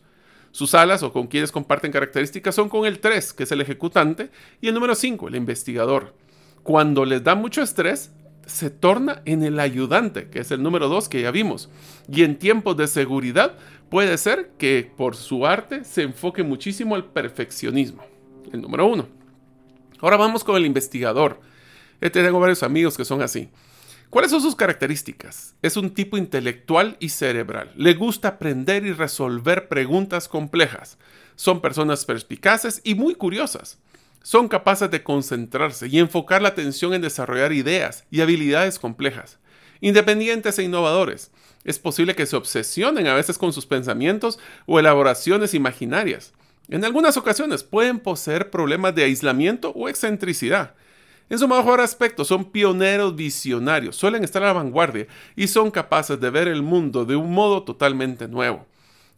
Sus 0.56 0.74
alas 0.74 1.02
o 1.02 1.12
con 1.12 1.26
quienes 1.26 1.52
comparten 1.52 1.92
características 1.92 2.54
son 2.54 2.70
con 2.70 2.86
el 2.86 2.98
3, 2.98 3.34
que 3.34 3.42
es 3.42 3.52
el 3.52 3.60
ejecutante, 3.60 4.30
y 4.62 4.68
el 4.68 4.74
número 4.74 4.94
5, 4.94 5.28
el 5.28 5.36
investigador. 5.36 6.14
Cuando 6.62 7.04
les 7.04 7.22
da 7.22 7.34
mucho 7.34 7.60
estrés, 7.60 8.10
se 8.46 8.70
torna 8.70 9.20
en 9.26 9.42
el 9.42 9.60
ayudante, 9.60 10.30
que 10.30 10.38
es 10.38 10.50
el 10.52 10.62
número 10.62 10.88
2 10.88 11.10
que 11.10 11.20
ya 11.20 11.30
vimos. 11.30 11.68
Y 12.10 12.22
en 12.22 12.38
tiempos 12.38 12.74
de 12.78 12.86
seguridad 12.86 13.58
puede 13.90 14.16
ser 14.16 14.52
que 14.56 14.90
por 14.96 15.14
su 15.14 15.46
arte 15.46 15.84
se 15.84 16.04
enfoque 16.04 16.42
muchísimo 16.42 16.94
al 16.94 17.04
perfeccionismo, 17.04 18.02
el 18.50 18.62
número 18.62 18.86
1. 18.86 19.06
Ahora 20.00 20.16
vamos 20.16 20.42
con 20.42 20.56
el 20.56 20.64
investigador. 20.64 21.38
Este 22.00 22.24
tengo 22.24 22.40
varios 22.40 22.62
amigos 22.62 22.96
que 22.96 23.04
son 23.04 23.20
así. 23.20 23.50
¿Cuáles 24.10 24.30
son 24.30 24.40
sus 24.40 24.54
características? 24.54 25.56
Es 25.62 25.76
un 25.76 25.90
tipo 25.90 26.16
intelectual 26.16 26.96
y 27.00 27.08
cerebral. 27.08 27.72
Le 27.76 27.94
gusta 27.94 28.28
aprender 28.28 28.86
y 28.86 28.92
resolver 28.92 29.68
preguntas 29.68 30.28
complejas. 30.28 30.96
Son 31.34 31.60
personas 31.60 32.04
perspicaces 32.04 32.80
y 32.84 32.94
muy 32.94 33.16
curiosas. 33.16 33.78
Son 34.22 34.48
capaces 34.48 34.90
de 34.90 35.02
concentrarse 35.02 35.88
y 35.88 35.98
enfocar 35.98 36.40
la 36.40 36.48
atención 36.48 36.94
en 36.94 37.02
desarrollar 37.02 37.52
ideas 37.52 38.04
y 38.10 38.20
habilidades 38.20 38.78
complejas. 38.78 39.38
Independientes 39.80 40.58
e 40.58 40.62
innovadores. 40.62 41.32
Es 41.64 41.80
posible 41.80 42.14
que 42.14 42.26
se 42.26 42.36
obsesionen 42.36 43.08
a 43.08 43.14
veces 43.14 43.38
con 43.38 43.52
sus 43.52 43.66
pensamientos 43.66 44.38
o 44.66 44.78
elaboraciones 44.78 45.52
imaginarias. 45.52 46.32
En 46.68 46.84
algunas 46.84 47.16
ocasiones 47.16 47.64
pueden 47.64 47.98
poseer 47.98 48.50
problemas 48.50 48.94
de 48.94 49.04
aislamiento 49.04 49.70
o 49.70 49.88
excentricidad. 49.88 50.74
En 51.28 51.40
su 51.40 51.48
mejor 51.48 51.80
aspecto, 51.80 52.24
son 52.24 52.44
pioneros 52.44 53.16
visionarios, 53.16 53.96
suelen 53.96 54.22
estar 54.22 54.44
a 54.44 54.46
la 54.46 54.52
vanguardia 54.52 55.08
y 55.34 55.48
son 55.48 55.72
capaces 55.72 56.20
de 56.20 56.30
ver 56.30 56.46
el 56.46 56.62
mundo 56.62 57.04
de 57.04 57.16
un 57.16 57.32
modo 57.32 57.64
totalmente 57.64 58.28
nuevo. 58.28 58.64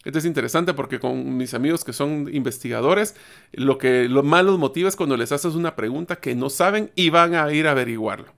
Esto 0.04 0.18
es 0.18 0.24
interesante 0.24 0.72
porque 0.72 1.00
con 1.00 1.36
mis 1.36 1.52
amigos 1.52 1.84
que 1.84 1.92
son 1.92 2.30
investigadores, 2.32 3.14
lo 3.52 3.76
que 3.76 4.08
los 4.08 4.24
motiva 4.24 4.88
es 4.88 4.96
cuando 4.96 5.18
les 5.18 5.32
haces 5.32 5.54
una 5.54 5.76
pregunta 5.76 6.16
que 6.16 6.34
no 6.34 6.48
saben 6.48 6.90
y 6.94 7.10
van 7.10 7.34
a 7.34 7.52
ir 7.52 7.66
a 7.66 7.72
averiguarlo. 7.72 8.32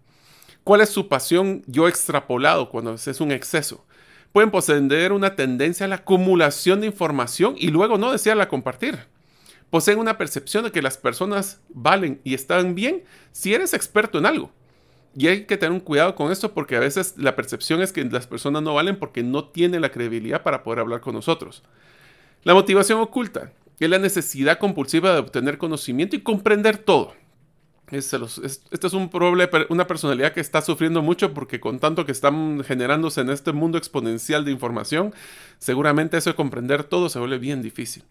¿Cuál 0.65 0.81
es 0.81 0.89
su 0.89 1.07
pasión 1.07 1.63
yo 1.67 1.87
extrapolado 1.87 2.71
cuando 2.71 2.95
es 2.95 3.21
un 3.21 3.31
exceso? 3.31 3.85
Pueden 4.33 4.51
poseer 4.51 5.13
una 5.13 5.37
tendencia 5.37 5.87
a 5.87 5.89
la 5.89 5.97
acumulación 5.97 6.81
de 6.81 6.89
información 6.89 7.55
y 7.57 7.69
luego 7.69 7.99
no 7.99 8.11
desearla 8.11 8.49
compartir 8.49 8.99
poseen 9.71 9.99
una 9.99 10.19
percepción 10.19 10.65
de 10.65 10.73
que 10.73 10.83
las 10.83 10.99
personas 10.99 11.61
valen 11.71 12.21
y 12.25 12.35
están 12.35 12.75
bien 12.75 13.05
si 13.33 13.55
eres 13.55 13.73
experto 13.73 14.19
en 14.19 14.27
algo. 14.27 14.51
Y 15.17 15.27
hay 15.29 15.45
que 15.45 15.57
tener 15.57 15.73
un 15.73 15.81
cuidado 15.81 16.15
con 16.15 16.31
esto 16.31 16.53
porque 16.53 16.77
a 16.77 16.81
veces 16.81 17.15
la 17.17 17.35
percepción 17.35 17.81
es 17.81 17.93
que 17.93 18.05
las 18.05 18.27
personas 18.27 18.63
no 18.63 18.75
valen 18.75 18.99
porque 18.99 19.23
no 19.23 19.49
tienen 19.49 19.81
la 19.81 19.91
credibilidad 19.91 20.43
para 20.43 20.63
poder 20.63 20.81
hablar 20.81 21.01
con 21.01 21.15
nosotros. 21.15 21.63
La 22.45 22.55
motivación 22.55 23.01
oculta 23.01 23.53
es 23.79 23.91
la 23.91 23.99
necesidad 23.99 24.59
compulsiva 24.59 25.13
de 25.13 25.19
obtener 25.19 25.59
conocimiento 25.59 26.15
y 26.15 26.21
comprender 26.21 26.79
todo. 26.79 27.15
Esto 27.91 28.87
es 28.87 28.93
un 28.93 29.11
problema, 29.11 29.67
una 29.69 29.89
personalidad 29.89 30.33
que 30.33 30.41
está 30.41 30.63
sufriendo 30.63 31.03
mucho 31.03 31.35
porque 31.35 31.59
con 31.59 31.81
tanto 31.81 32.07
que 32.07 32.13
están 32.13 32.63
generándose 32.63 33.21
en 33.21 33.31
este 33.31 33.51
mundo 33.51 33.79
exponencial 33.79 34.45
de 34.45 34.53
información, 34.53 35.13
seguramente 35.59 36.17
eso 36.17 36.31
de 36.31 36.37
comprender 36.37 36.85
todo 36.85 37.09
se 37.09 37.19
vuelve 37.19 37.39
bien 37.39 37.63
difícil. 37.63 38.05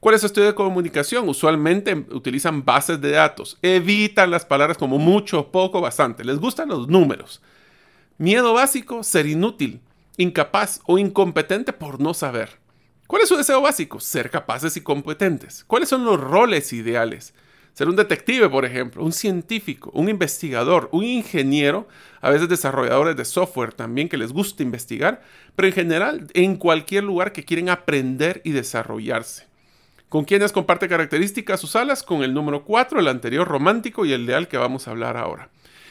¿Cuál 0.00 0.14
es 0.14 0.20
su 0.20 0.28
estudio 0.28 0.46
de 0.46 0.54
comunicación? 0.54 1.28
Usualmente 1.28 1.92
utilizan 2.12 2.64
bases 2.64 3.00
de 3.00 3.10
datos, 3.10 3.58
evitan 3.62 4.30
las 4.30 4.44
palabras 4.44 4.78
como 4.78 4.96
mucho, 4.96 5.50
poco, 5.50 5.80
bastante, 5.80 6.24
les 6.24 6.38
gustan 6.38 6.68
los 6.68 6.86
números. 6.86 7.42
Miedo 8.16 8.54
básico, 8.54 9.02
ser 9.02 9.26
inútil, 9.26 9.80
incapaz 10.16 10.80
o 10.86 10.98
incompetente 10.98 11.72
por 11.72 12.00
no 12.00 12.14
saber. 12.14 12.60
¿Cuál 13.08 13.22
es 13.22 13.28
su 13.28 13.36
deseo 13.36 13.60
básico? 13.60 13.98
Ser 13.98 14.30
capaces 14.30 14.76
y 14.76 14.82
competentes. 14.82 15.64
¿Cuáles 15.66 15.88
son 15.88 16.04
los 16.04 16.20
roles 16.20 16.72
ideales? 16.72 17.34
Ser 17.72 17.88
un 17.88 17.96
detective, 17.96 18.48
por 18.48 18.64
ejemplo, 18.64 19.02
un 19.02 19.12
científico, 19.12 19.90
un 19.94 20.08
investigador, 20.08 20.88
un 20.92 21.02
ingeniero, 21.02 21.88
a 22.20 22.30
veces 22.30 22.48
desarrolladores 22.48 23.16
de 23.16 23.24
software 23.24 23.72
también 23.72 24.08
que 24.08 24.16
les 24.16 24.32
gusta 24.32 24.62
investigar, 24.62 25.22
pero 25.56 25.66
en 25.66 25.74
general 25.74 26.26
en 26.34 26.54
cualquier 26.54 27.02
lugar 27.02 27.32
que 27.32 27.44
quieren 27.44 27.68
aprender 27.68 28.42
y 28.44 28.52
desarrollarse. 28.52 29.47
¿Con 30.08 30.24
quiénes 30.24 30.52
comparte 30.52 30.88
características 30.88 31.60
sus 31.60 31.76
alas? 31.76 32.02
Con 32.02 32.22
el 32.22 32.32
número 32.32 32.64
4, 32.64 33.00
el 33.00 33.08
anterior 33.08 33.46
romántico 33.46 34.06
y 34.06 34.12
el 34.12 34.24
leal 34.24 34.48
que 34.48 34.56
vamos 34.56 34.88
a 34.88 34.92
hablar 34.92 35.18
ahora. 35.18 35.50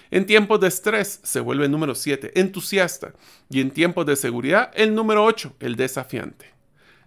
En 0.09 0.25
tiempos 0.25 0.59
de 0.59 0.69
estrés 0.69 1.19
se 1.21 1.39
vuelve 1.39 1.65
el 1.65 1.71
número 1.71 1.93
7, 1.93 2.39
entusiasta. 2.39 3.13
Y 3.49 3.61
en 3.61 3.69
tiempos 3.69 4.07
de 4.07 4.15
seguridad, 4.15 4.71
el 4.73 4.95
número 4.95 5.23
8, 5.23 5.57
el 5.59 5.75
desafiante. 5.75 6.47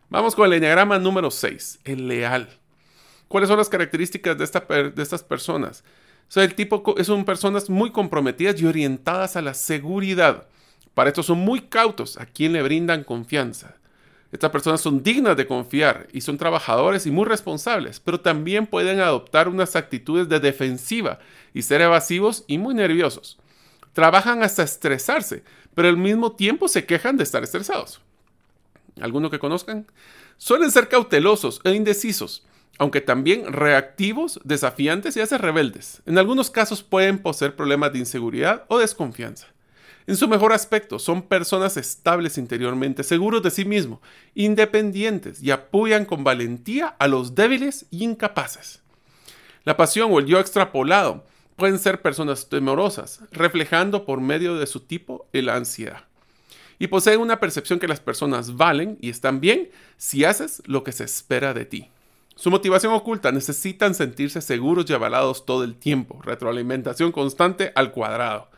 Vamos 0.08 0.36
con 0.36 0.46
el 0.46 0.52
enneagrama 0.52 1.00
número 1.00 1.32
6, 1.32 1.80
el 1.84 2.06
leal. 2.06 2.48
¿Cuáles 3.26 3.48
son 3.48 3.58
las 3.58 3.68
características 3.68 4.38
de, 4.38 5.02
estas 5.02 5.24
personas? 5.24 5.82
O 6.36 6.40
el 6.40 6.54
tipo 6.54 6.84
son 7.02 7.24
personas 7.24 7.68
muy 7.70 7.90
comprometidas 7.90 8.60
y 8.60 8.66
orientadas 8.66 9.34
a 9.34 9.42
la 9.42 9.54
seguridad. 9.54 10.46
Para 10.94 11.10
esto 11.10 11.24
son 11.24 11.38
muy 11.38 11.62
cautos 11.62 12.18
a 12.18 12.26
quien 12.26 12.52
le 12.52 12.62
brindan 12.62 13.02
confianza. 13.02 13.79
Estas 14.32 14.50
personas 14.50 14.80
son 14.80 15.02
dignas 15.02 15.36
de 15.36 15.46
confiar 15.46 16.06
y 16.12 16.20
son 16.20 16.38
trabajadores 16.38 17.06
y 17.06 17.10
muy 17.10 17.24
responsables, 17.24 17.98
pero 17.98 18.20
también 18.20 18.66
pueden 18.66 19.00
adoptar 19.00 19.48
unas 19.48 19.74
actitudes 19.74 20.28
de 20.28 20.38
defensiva 20.38 21.18
y 21.52 21.62
ser 21.62 21.80
evasivos 21.80 22.44
y 22.46 22.58
muy 22.58 22.74
nerviosos. 22.74 23.38
Trabajan 23.92 24.42
hasta 24.44 24.62
estresarse, 24.62 25.42
pero 25.74 25.88
al 25.88 25.96
mismo 25.96 26.32
tiempo 26.32 26.68
se 26.68 26.86
quejan 26.86 27.16
de 27.16 27.24
estar 27.24 27.42
estresados. 27.42 28.00
¿Alguno 29.00 29.30
que 29.30 29.40
conozcan? 29.40 29.86
Suelen 30.36 30.70
ser 30.70 30.88
cautelosos 30.88 31.60
e 31.64 31.72
indecisos, 31.72 32.46
aunque 32.78 33.00
también 33.00 33.52
reactivos, 33.52 34.40
desafiantes 34.44 35.16
y 35.16 35.20
a 35.20 35.26
rebeldes. 35.26 36.02
En 36.06 36.18
algunos 36.18 36.50
casos 36.50 36.82
pueden 36.82 37.18
poseer 37.18 37.56
problemas 37.56 37.92
de 37.92 37.98
inseguridad 37.98 38.64
o 38.68 38.78
desconfianza. 38.78 39.48
En 40.10 40.16
su 40.16 40.26
mejor 40.26 40.52
aspecto, 40.52 40.98
son 40.98 41.22
personas 41.22 41.76
estables 41.76 42.36
interiormente, 42.36 43.04
seguros 43.04 43.44
de 43.44 43.52
sí 43.52 43.64
mismos, 43.64 44.00
independientes 44.34 45.40
y 45.40 45.52
apoyan 45.52 46.04
con 46.04 46.24
valentía 46.24 46.88
a 46.98 47.06
los 47.06 47.36
débiles 47.36 47.86
y 47.92 48.02
incapaces. 48.02 48.82
La 49.62 49.76
pasión 49.76 50.10
o 50.12 50.18
el 50.18 50.26
yo 50.26 50.40
extrapolado 50.40 51.24
pueden 51.54 51.78
ser 51.78 52.02
personas 52.02 52.48
temorosas, 52.48 53.20
reflejando 53.30 54.04
por 54.04 54.20
medio 54.20 54.56
de 54.56 54.66
su 54.66 54.80
tipo 54.80 55.28
la 55.30 55.54
ansiedad. 55.54 56.02
Y 56.80 56.88
poseen 56.88 57.20
una 57.20 57.38
percepción 57.38 57.78
que 57.78 57.86
las 57.86 58.00
personas 58.00 58.56
valen 58.56 58.98
y 59.00 59.10
están 59.10 59.38
bien 59.38 59.70
si 59.96 60.24
haces 60.24 60.60
lo 60.66 60.82
que 60.82 60.90
se 60.90 61.04
espera 61.04 61.54
de 61.54 61.66
ti. 61.66 61.88
Su 62.34 62.50
motivación 62.50 62.94
oculta 62.94 63.30
necesitan 63.30 63.94
sentirse 63.94 64.40
seguros 64.40 64.90
y 64.90 64.92
avalados 64.92 65.46
todo 65.46 65.62
el 65.62 65.76
tiempo, 65.76 66.20
retroalimentación 66.20 67.12
constante 67.12 67.70
al 67.76 67.92
cuadrado. 67.92 68.50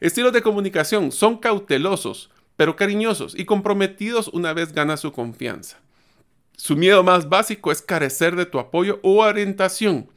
Estilos 0.00 0.32
de 0.32 0.42
comunicación 0.42 1.10
son 1.10 1.38
cautelosos, 1.38 2.30
pero 2.56 2.76
cariñosos 2.76 3.34
y 3.38 3.44
comprometidos 3.44 4.28
una 4.28 4.52
vez 4.52 4.72
gana 4.72 4.96
su 4.96 5.12
confianza. 5.12 5.78
Su 6.56 6.76
miedo 6.76 7.02
más 7.02 7.28
básico 7.28 7.70
es 7.70 7.82
carecer 7.82 8.36
de 8.36 8.46
tu 8.46 8.58
apoyo 8.58 8.98
o 9.02 9.22
orientación. 9.22 10.08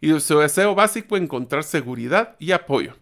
Y 0.00 0.18
su 0.20 0.38
deseo 0.38 0.74
básico 0.74 1.16
encontrar 1.16 1.64
seguridad 1.64 2.36
y 2.38 2.52
apoyo. 2.52 2.94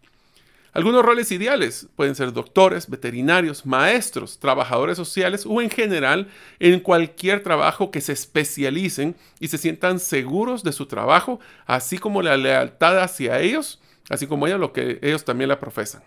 Algunos 0.72 1.04
roles 1.04 1.30
ideales 1.30 1.88
pueden 1.96 2.14
ser 2.14 2.32
doctores, 2.32 2.88
veterinarios, 2.88 3.66
maestros, 3.66 4.38
trabajadores 4.38 4.96
sociales 4.96 5.44
o 5.46 5.61
en 5.61 5.68
general 5.68 6.28
en 6.61 6.80
cualquier 6.80 7.42
trabajo 7.42 7.90
que 7.90 8.00
se 8.00 8.12
especialicen 8.12 9.14
y 9.38 9.48
se 9.48 9.58
sientan 9.58 10.00
seguros 10.00 10.62
de 10.62 10.72
su 10.72 10.87
trabajo, 10.87 11.40
así 11.66 11.98
como 11.98 12.22
la 12.22 12.38
lealtad 12.38 13.00
hacia 13.00 13.40
ellos 13.40 13.82
así 14.09 14.27
como 14.27 14.47
ella, 14.47 14.59
lo 14.59 14.73
que 14.73 14.99
ellos 15.03 15.25
también 15.25 15.49
la 15.49 15.61
profesan. 15.61 16.03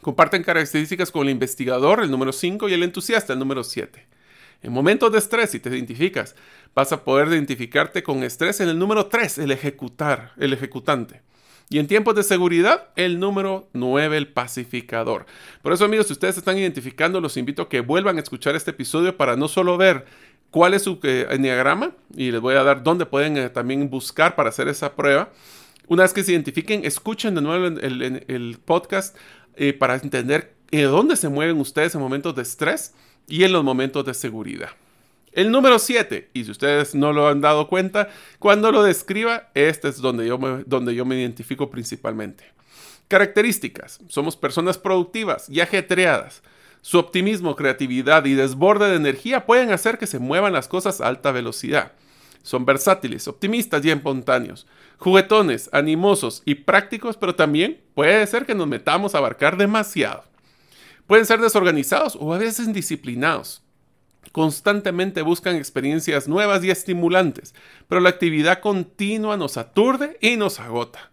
Comparten 0.00 0.42
características 0.42 1.10
con 1.10 1.22
el 1.22 1.30
investigador, 1.30 2.02
el 2.02 2.10
número 2.10 2.32
5, 2.32 2.68
y 2.68 2.72
el 2.72 2.82
entusiasta, 2.82 3.32
el 3.32 3.38
número 3.38 3.64
7. 3.64 4.06
En 4.62 4.72
momentos 4.72 5.10
de 5.12 5.18
estrés, 5.18 5.50
si 5.50 5.60
te 5.60 5.70
identificas, 5.70 6.34
vas 6.74 6.92
a 6.92 7.04
poder 7.04 7.28
identificarte 7.28 8.02
con 8.02 8.22
estrés 8.22 8.60
en 8.60 8.68
el 8.68 8.78
número 8.78 9.06
3, 9.06 9.38
el 9.38 9.50
ejecutar, 9.50 10.32
el 10.38 10.52
ejecutante. 10.52 11.22
Y 11.72 11.78
en 11.78 11.86
tiempos 11.86 12.16
de 12.16 12.24
seguridad, 12.24 12.88
el 12.96 13.20
número 13.20 13.68
9, 13.74 14.16
el 14.16 14.28
pacificador. 14.28 15.26
Por 15.62 15.72
eso, 15.72 15.84
amigos, 15.84 16.08
si 16.08 16.12
ustedes 16.12 16.36
están 16.36 16.58
identificando, 16.58 17.20
los 17.20 17.36
invito 17.36 17.62
a 17.62 17.68
que 17.68 17.80
vuelvan 17.80 18.16
a 18.16 18.20
escuchar 18.20 18.56
este 18.56 18.72
episodio 18.72 19.16
para 19.16 19.36
no 19.36 19.48
solo 19.48 19.76
ver 19.76 20.04
cuál 20.50 20.74
es 20.74 20.82
su 20.82 20.98
eh, 21.04 21.28
enneagrama, 21.30 21.92
y 22.14 22.32
les 22.32 22.40
voy 22.40 22.56
a 22.56 22.64
dar 22.64 22.82
dónde 22.82 23.06
pueden 23.06 23.36
eh, 23.36 23.50
también 23.50 23.88
buscar 23.88 24.34
para 24.34 24.48
hacer 24.48 24.66
esa 24.66 24.96
prueba, 24.96 25.30
una 25.90 26.04
vez 26.04 26.12
que 26.12 26.22
se 26.22 26.30
identifiquen, 26.30 26.84
escuchen 26.84 27.34
de 27.34 27.40
nuevo 27.42 27.66
el, 27.66 28.58
podcast 28.64 29.16
eh, 29.56 29.72
para 29.72 29.96
entender 29.96 30.54
de 30.70 30.84
dónde 30.84 31.16
se 31.16 31.28
mueven 31.28 31.58
ustedes 31.58 31.96
en 31.96 32.00
momentos 32.00 32.36
de 32.36 32.42
estrés 32.42 32.94
y 33.26 33.42
en 33.42 33.52
los 33.52 33.64
momentos 33.64 34.04
de 34.04 34.14
seguridad. 34.14 34.68
El 35.32 35.50
número 35.50 35.80
7, 35.80 36.30
y 36.32 36.44
si 36.44 36.50
ustedes 36.52 36.94
no 36.94 37.12
lo 37.12 37.26
han 37.26 37.40
dado 37.40 37.66
cuenta, 37.66 38.08
cuando 38.38 38.70
lo 38.70 38.84
describa, 38.84 39.50
este 39.54 39.88
es 39.88 39.96
donde 39.96 40.28
yo 40.28 40.38
donde 40.64 40.94
yo 40.94 41.04
me 41.04 41.18
identifico 41.18 41.70
principalmente. 41.70 42.44
Características. 43.08 43.98
Somos 44.06 44.36
personas 44.36 44.78
productivas 44.78 45.50
y 45.50 45.58
ajetreadas. 45.58 46.44
Su 46.82 47.00
optimismo, 47.00 47.56
creatividad 47.56 48.24
y 48.26 48.34
desborde 48.34 48.90
de 48.90 48.94
energía 48.96 49.44
pueden 49.44 49.72
hacer 49.72 49.98
que 49.98 50.06
se 50.06 50.20
muevan 50.20 50.52
las 50.52 50.68
cosas 50.68 51.00
a 51.00 51.08
alta 51.08 51.32
velocidad. 51.32 51.94
Son 52.42 52.64
versátiles, 52.64 53.28
optimistas 53.28 53.84
y 53.84 53.90
espontáneos, 53.90 54.66
juguetones, 54.98 55.68
animosos 55.72 56.42
y 56.44 56.54
prácticos, 56.54 57.16
pero 57.16 57.34
también 57.34 57.80
puede 57.94 58.26
ser 58.26 58.46
que 58.46 58.54
nos 58.54 58.66
metamos 58.66 59.14
a 59.14 59.18
abarcar 59.18 59.56
demasiado. 59.56 60.24
Pueden 61.06 61.26
ser 61.26 61.40
desorganizados 61.40 62.16
o 62.20 62.32
a 62.32 62.38
veces 62.38 62.66
indisciplinados. 62.66 63.62
Constantemente 64.32 65.22
buscan 65.22 65.56
experiencias 65.56 66.28
nuevas 66.28 66.62
y 66.62 66.70
estimulantes, 66.70 67.54
pero 67.88 68.00
la 68.00 68.10
actividad 68.10 68.60
continua 68.60 69.36
nos 69.36 69.56
aturde 69.56 70.16
y 70.20 70.36
nos 70.36 70.60
agota. 70.60 71.10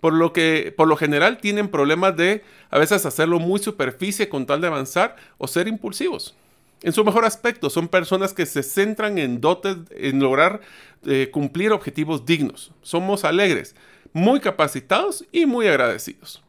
Por 0.00 0.14
lo 0.14 0.32
que, 0.32 0.72
por 0.76 0.88
lo 0.88 0.96
general, 0.96 1.38
tienen 1.38 1.68
problemas 1.68 2.16
de 2.16 2.42
a 2.70 2.78
veces 2.78 3.04
hacerlo 3.04 3.38
muy 3.38 3.58
superficie 3.60 4.28
con 4.28 4.46
tal 4.46 4.60
de 4.60 4.68
avanzar 4.68 5.16
o 5.36 5.46
ser 5.46 5.68
impulsivos. 5.68 6.34
En 6.82 6.92
su 6.92 7.04
mejor 7.04 7.24
aspecto, 7.24 7.70
son 7.70 7.88
personas 7.88 8.32
que 8.32 8.46
se 8.46 8.62
centran 8.62 9.18
en 9.18 9.40
dotes, 9.40 9.76
en 9.90 10.20
lograr 10.20 10.60
eh, 11.04 11.30
cumplir 11.32 11.72
objetivos 11.72 12.24
dignos. 12.24 12.72
Somos 12.82 13.24
alegres, 13.24 13.74
muy 14.12 14.40
capacitados 14.40 15.24
y 15.32 15.46
muy 15.46 15.66
agradecidos. 15.66 16.42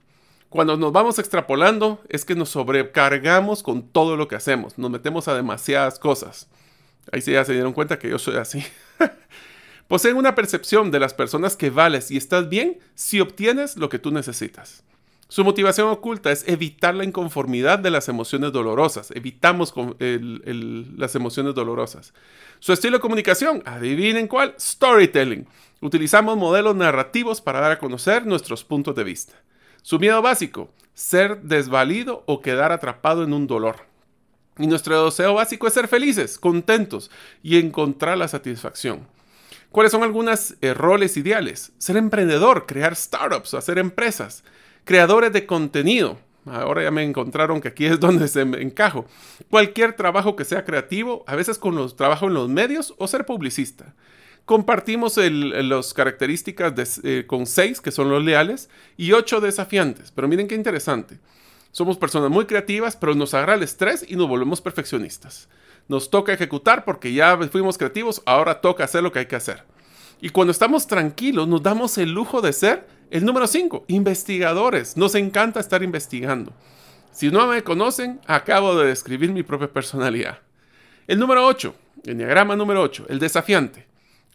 Cuando 0.49 0.77
nos 0.77 0.91
vamos 0.91 1.19
extrapolando 1.19 2.01
es 2.09 2.25
que 2.25 2.35
nos 2.35 2.49
sobrecargamos 2.49 3.61
con 3.61 3.87
todo 3.87 4.17
lo 4.17 4.27
que 4.27 4.35
hacemos, 4.35 4.77
nos 4.77 4.89
metemos 4.89 5.27
a 5.27 5.35
demasiadas 5.35 5.99
cosas. 5.99 6.47
Ahí 7.11 7.21
sí 7.21 7.31
ya 7.31 7.45
se 7.45 7.53
dieron 7.53 7.73
cuenta 7.73 7.99
que 7.99 8.09
yo 8.09 8.19
soy 8.19 8.37
así. 8.37 8.63
Poseen 9.87 10.17
una 10.17 10.35
percepción 10.35 10.91
de 10.91 10.99
las 10.99 11.13
personas 11.13 11.55
que 11.55 11.69
vales 11.71 12.11
y 12.11 12.17
estás 12.17 12.49
bien 12.49 12.79
si 12.93 13.19
obtienes 13.19 13.77
lo 13.77 13.89
que 13.89 13.99
tú 13.99 14.11
necesitas. 14.11 14.83
Su 15.31 15.43
motivación 15.43 15.89
oculta 15.89 16.31
es 16.31 16.43
evitar 16.47 16.95
la 16.95 17.03
inconformidad 17.03 17.77
de 17.77 17.91
las 17.91 18.09
emociones 18.09 18.51
dolorosas. 18.51 19.11
Evitamos 19.11 19.71
las 19.99 21.13
emociones 21.13 21.53
dolorosas. 21.53 22.15
Su 22.57 22.73
estilo 22.73 22.97
de 22.97 23.01
comunicación, 23.01 23.61
adivinen 23.63 24.27
cuál, 24.27 24.55
storytelling. 24.59 25.47
Utilizamos 25.81 26.35
modelos 26.35 26.75
narrativos 26.75 27.41
para 27.41 27.59
dar 27.59 27.71
a 27.73 27.77
conocer 27.77 28.25
nuestros 28.25 28.63
puntos 28.63 28.95
de 28.95 29.03
vista. 29.03 29.35
Su 29.83 29.99
miedo 29.99 30.19
básico, 30.23 30.71
ser 30.95 31.43
desvalido 31.43 32.23
o 32.25 32.41
quedar 32.41 32.71
atrapado 32.71 33.23
en 33.23 33.31
un 33.31 33.45
dolor. 33.45 33.75
Y 34.57 34.65
nuestro 34.65 35.05
deseo 35.05 35.35
básico 35.35 35.67
es 35.67 35.73
ser 35.73 35.87
felices, 35.87 36.39
contentos 36.39 37.11
y 37.43 37.59
encontrar 37.59 38.17
la 38.17 38.27
satisfacción. 38.27 39.07
¿Cuáles 39.71 39.91
son 39.91 40.01
algunos 40.01 40.55
eh, 40.61 40.73
roles 40.73 41.17
ideales? 41.17 41.71
Ser 41.77 41.97
emprendedor, 41.97 42.65
crear 42.65 42.95
startups, 42.95 43.53
hacer 43.53 43.77
empresas, 43.77 44.43
creadores 44.89 45.31
de 45.31 45.45
contenido. 45.45 46.17
Ahora 46.47 46.81
ya 46.81 46.89
me 46.89 47.03
encontraron 47.03 47.61
que 47.61 47.67
aquí 47.67 47.85
es 47.85 47.99
donde 47.99 48.27
se 48.27 48.41
encajo. 48.41 49.05
Cualquier 49.47 49.93
trabajo 49.93 50.35
que 50.35 50.45
sea 50.45 50.65
creativo, 50.65 51.23
a 51.27 51.35
veces 51.35 51.59
con 51.59 51.75
los 51.75 51.95
trabajo 51.95 52.25
en 52.25 52.33
los 52.33 52.49
medios 52.49 52.95
o 52.97 53.07
ser 53.07 53.23
publicista. 53.23 53.93
Compartimos 54.45 55.17
las 55.17 55.93
características 55.93 57.01
eh, 57.03 57.25
con 57.27 57.45
seis, 57.45 57.81
que 57.81 57.91
son 57.91 58.09
los 58.09 58.23
leales, 58.23 58.67
y 58.97 59.11
ocho 59.11 59.39
desafiantes. 59.39 60.11
Pero 60.11 60.27
miren 60.27 60.47
qué 60.47 60.55
interesante. 60.55 61.19
Somos 61.71 61.99
personas 61.99 62.31
muy 62.31 62.45
creativas, 62.45 62.95
pero 62.95 63.13
nos 63.13 63.35
agarra 63.35 63.53
el 63.53 63.61
estrés 63.61 64.03
y 64.07 64.15
nos 64.15 64.27
volvemos 64.27 64.59
perfeccionistas. 64.59 65.49
Nos 65.87 66.09
toca 66.09 66.33
ejecutar 66.33 66.83
porque 66.83 67.13
ya 67.13 67.37
fuimos 67.51 67.77
creativos, 67.77 68.23
ahora 68.25 68.59
toca 68.59 68.85
hacer 68.85 69.03
lo 69.03 69.11
que 69.11 69.19
hay 69.19 69.27
que 69.27 69.35
hacer. 69.35 69.65
Y 70.21 70.29
cuando 70.29 70.51
estamos 70.51 70.87
tranquilos, 70.87 71.47
nos 71.47 71.63
damos 71.63 71.97
el 71.97 72.11
lujo 72.11 72.41
de 72.41 72.53
ser 72.53 72.87
el 73.09 73.25
número 73.25 73.47
cinco, 73.47 73.85
investigadores. 73.87 74.97
Nos 74.97 75.15
encanta 75.15 75.59
estar 75.59 75.81
investigando. 75.81 76.53
Si 77.11 77.31
no 77.31 77.47
me 77.47 77.63
conocen, 77.63 78.19
acabo 78.27 78.75
de 78.75 78.87
describir 78.87 79.31
mi 79.31 79.43
propia 79.43 79.71
personalidad. 79.71 80.39
El 81.07 81.19
número 81.19 81.45
8, 81.45 81.73
el 82.05 82.17
diagrama 82.17 82.55
número 82.55 82.81
8, 82.81 83.07
el 83.09 83.19
desafiante. 83.19 83.87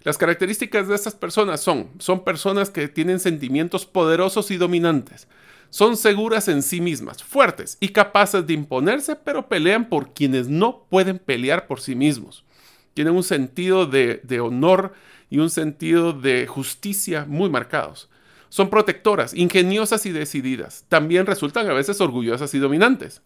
Las 0.02 0.18
características 0.18 0.88
de 0.88 0.94
estas 0.94 1.14
personas 1.14 1.60
son, 1.60 1.88
son 1.98 2.24
personas 2.24 2.70
que 2.70 2.88
tienen 2.88 3.20
sentimientos 3.20 3.86
poderosos 3.86 4.50
y 4.50 4.56
dominantes. 4.56 5.28
Son 5.70 5.96
seguras 5.96 6.48
en 6.48 6.62
sí 6.62 6.80
mismas, 6.80 7.22
fuertes 7.22 7.78
y 7.80 7.88
capaces 7.88 8.46
de 8.46 8.54
imponerse, 8.54 9.16
pero 9.16 9.48
pelean 9.48 9.88
por 9.88 10.12
quienes 10.12 10.48
no 10.48 10.84
pueden 10.90 11.18
pelear 11.18 11.66
por 11.66 11.80
sí 11.80 11.94
mismos. 11.94 12.44
Tienen 12.92 13.14
un 13.14 13.22
sentido 13.22 13.86
de, 13.86 14.20
de 14.24 14.40
honor 14.40 14.92
y 15.30 15.38
un 15.38 15.50
sentido 15.50 16.12
de 16.12 16.46
justicia 16.46 17.24
muy 17.28 17.50
marcados. 17.50 18.08
Son 18.48 18.70
protectoras, 18.70 19.34
ingeniosas 19.34 20.06
y 20.06 20.12
decididas. 20.12 20.84
También 20.88 21.26
resultan 21.26 21.68
a 21.68 21.72
veces 21.72 22.00
orgullosas 22.00 22.54
y 22.54 22.58
dominantes. 22.58 23.22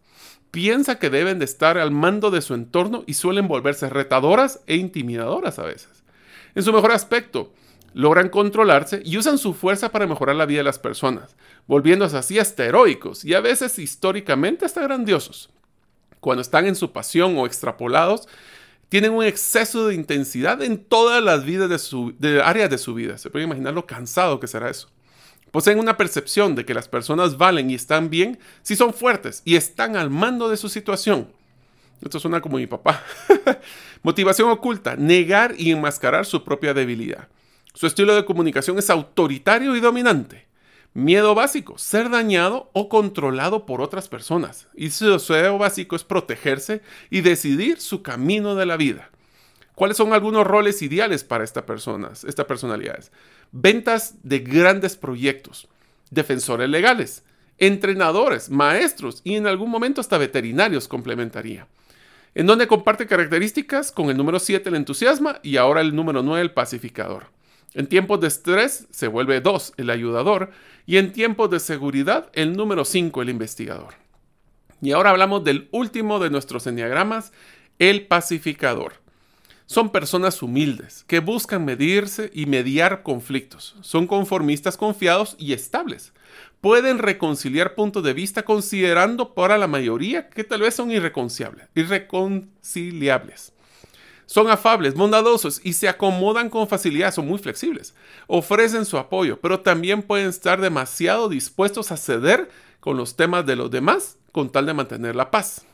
Piensa 0.50 0.98
que 0.98 1.10
deben 1.10 1.38
de 1.38 1.44
estar 1.44 1.76
al 1.76 1.90
mando 1.90 2.30
de 2.30 2.40
su 2.40 2.54
entorno 2.54 3.04
y 3.06 3.14
suelen 3.14 3.48
volverse 3.48 3.90
retadoras 3.90 4.60
e 4.66 4.76
intimidadoras 4.76 5.58
a 5.58 5.64
veces. 5.64 6.02
En 6.54 6.62
su 6.62 6.72
mejor 6.72 6.92
aspecto, 6.92 7.52
logran 7.92 8.28
controlarse 8.28 9.02
y 9.04 9.18
usan 9.18 9.38
su 9.38 9.54
fuerza 9.54 9.90
para 9.90 10.06
mejorar 10.06 10.36
la 10.36 10.46
vida 10.46 10.60
de 10.60 10.64
las 10.64 10.78
personas, 10.78 11.36
volviéndose 11.66 12.16
así 12.16 12.38
hasta 12.38 12.64
heroicos 12.64 13.24
y 13.24 13.34
a 13.34 13.40
veces 13.40 13.78
históricamente 13.78 14.64
hasta 14.64 14.82
grandiosos. 14.82 15.50
Cuando 16.20 16.42
están 16.42 16.66
en 16.66 16.74
su 16.74 16.92
pasión 16.92 17.36
o 17.36 17.46
extrapolados, 17.46 18.28
tienen 18.88 19.12
un 19.12 19.24
exceso 19.24 19.86
de 19.86 19.94
intensidad 19.94 20.62
en 20.62 20.78
todas 20.78 21.22
las 21.22 21.44
vidas 21.44 21.68
de 21.68 21.78
su 21.78 22.14
áreas 22.42 22.70
de 22.70 22.78
su 22.78 22.94
vida. 22.94 23.18
Se 23.18 23.30
puede 23.30 23.44
imaginar 23.44 23.74
lo 23.74 23.86
cansado 23.86 24.40
que 24.40 24.46
será 24.46 24.70
eso. 24.70 24.88
Poseen 25.50 25.78
una 25.78 25.96
percepción 25.96 26.54
de 26.54 26.64
que 26.64 26.74
las 26.74 26.88
personas 26.88 27.38
valen 27.38 27.70
y 27.70 27.74
están 27.74 28.10
bien 28.10 28.38
si 28.62 28.76
son 28.76 28.92
fuertes 28.92 29.42
y 29.44 29.56
están 29.56 29.96
al 29.96 30.10
mando 30.10 30.48
de 30.48 30.56
su 30.56 30.68
situación. 30.68 31.28
Esto 32.02 32.20
suena 32.20 32.40
como 32.40 32.58
mi 32.58 32.66
papá. 32.66 33.02
Motivación 34.02 34.50
oculta, 34.50 34.96
negar 34.96 35.54
y 35.58 35.70
enmascarar 35.70 36.26
su 36.26 36.44
propia 36.44 36.74
debilidad. 36.74 37.28
Su 37.74 37.86
estilo 37.86 38.14
de 38.14 38.24
comunicación 38.24 38.78
es 38.78 38.90
autoritario 38.90 39.76
y 39.76 39.80
dominante. 39.80 40.47
Miedo 40.94 41.34
básico, 41.34 41.78
ser 41.78 42.10
dañado 42.10 42.70
o 42.72 42.88
controlado 42.88 43.66
por 43.66 43.80
otras 43.80 44.08
personas. 44.08 44.68
Y 44.74 44.90
su 44.90 45.10
deseo 45.10 45.58
básico 45.58 45.96
es 45.96 46.04
protegerse 46.04 46.82
y 47.10 47.20
decidir 47.20 47.80
su 47.80 48.02
camino 48.02 48.54
de 48.54 48.66
la 48.66 48.76
vida. 48.76 49.10
¿Cuáles 49.74 49.96
son 49.96 50.12
algunos 50.12 50.46
roles 50.46 50.82
ideales 50.82 51.22
para 51.22 51.44
estas 51.44 51.64
personas, 51.64 52.24
estas 52.24 52.46
personalidades? 52.46 53.12
Ventas 53.52 54.16
de 54.22 54.40
grandes 54.40 54.96
proyectos, 54.96 55.68
defensores 56.10 56.68
legales, 56.68 57.22
entrenadores, 57.58 58.50
maestros 58.50 59.20
y 59.22 59.36
en 59.36 59.46
algún 59.46 59.70
momento 59.70 60.00
hasta 60.00 60.18
veterinarios 60.18 60.88
complementaría 60.88 61.68
en 62.34 62.46
donde 62.46 62.68
comparte 62.68 63.06
características 63.06 63.90
con 63.90 64.10
el 64.10 64.16
número 64.16 64.38
7 64.38 64.68
el 64.68 64.76
entusiasmo 64.76 65.34
y 65.42 65.56
ahora 65.56 65.80
el 65.80 65.96
número 65.96 66.22
9 66.22 66.40
el 66.40 66.52
pacificador. 66.52 67.26
En 67.74 67.88
tiempos 67.88 68.20
de 68.20 68.28
estrés 68.28 68.86
se 68.90 69.08
vuelve 69.08 69.40
2 69.40 69.74
el 69.76 69.90
ayudador 69.90 70.50
y 70.88 70.96
en 70.96 71.12
tiempos 71.12 71.50
de 71.50 71.60
seguridad 71.60 72.30
el 72.32 72.56
número 72.56 72.86
5 72.86 73.20
el 73.20 73.28
investigador. 73.28 73.92
Y 74.80 74.92
ahora 74.92 75.10
hablamos 75.10 75.44
del 75.44 75.68
último 75.70 76.18
de 76.18 76.30
nuestros 76.30 76.66
enneagramas, 76.66 77.30
el 77.78 78.06
pacificador. 78.06 78.94
Son 79.66 79.90
personas 79.90 80.42
humildes 80.42 81.04
que 81.06 81.20
buscan 81.20 81.66
medirse 81.66 82.30
y 82.32 82.46
mediar 82.46 83.02
conflictos. 83.02 83.76
Son 83.82 84.06
conformistas 84.06 84.78
confiados 84.78 85.36
y 85.38 85.52
estables 85.52 86.14
pueden 86.60 86.98
reconciliar 86.98 87.74
puntos 87.74 88.02
de 88.02 88.14
vista 88.14 88.42
considerando 88.42 89.34
para 89.34 89.58
la 89.58 89.66
mayoría 89.66 90.28
que 90.28 90.44
tal 90.44 90.62
vez 90.62 90.74
son 90.74 90.90
irreconciliables. 90.90 93.52
Son 94.28 94.50
afables, 94.50 94.92
bondadosos 94.92 95.58
y 95.64 95.72
se 95.72 95.88
acomodan 95.88 96.50
con 96.50 96.68
facilidad, 96.68 97.14
son 97.14 97.26
muy 97.26 97.38
flexibles. 97.38 97.94
Ofrecen 98.26 98.84
su 98.84 98.98
apoyo, 98.98 99.40
pero 99.40 99.60
también 99.60 100.02
pueden 100.02 100.28
estar 100.28 100.60
demasiado 100.60 101.30
dispuestos 101.30 101.90
a 101.92 101.96
ceder 101.96 102.50
con 102.78 102.98
los 102.98 103.16
temas 103.16 103.46
de 103.46 103.56
los 103.56 103.70
demás 103.70 104.18
con 104.32 104.52
tal 104.52 104.66
de 104.66 104.74
mantener 104.74 105.16
la 105.16 105.30
paz. 105.30 105.64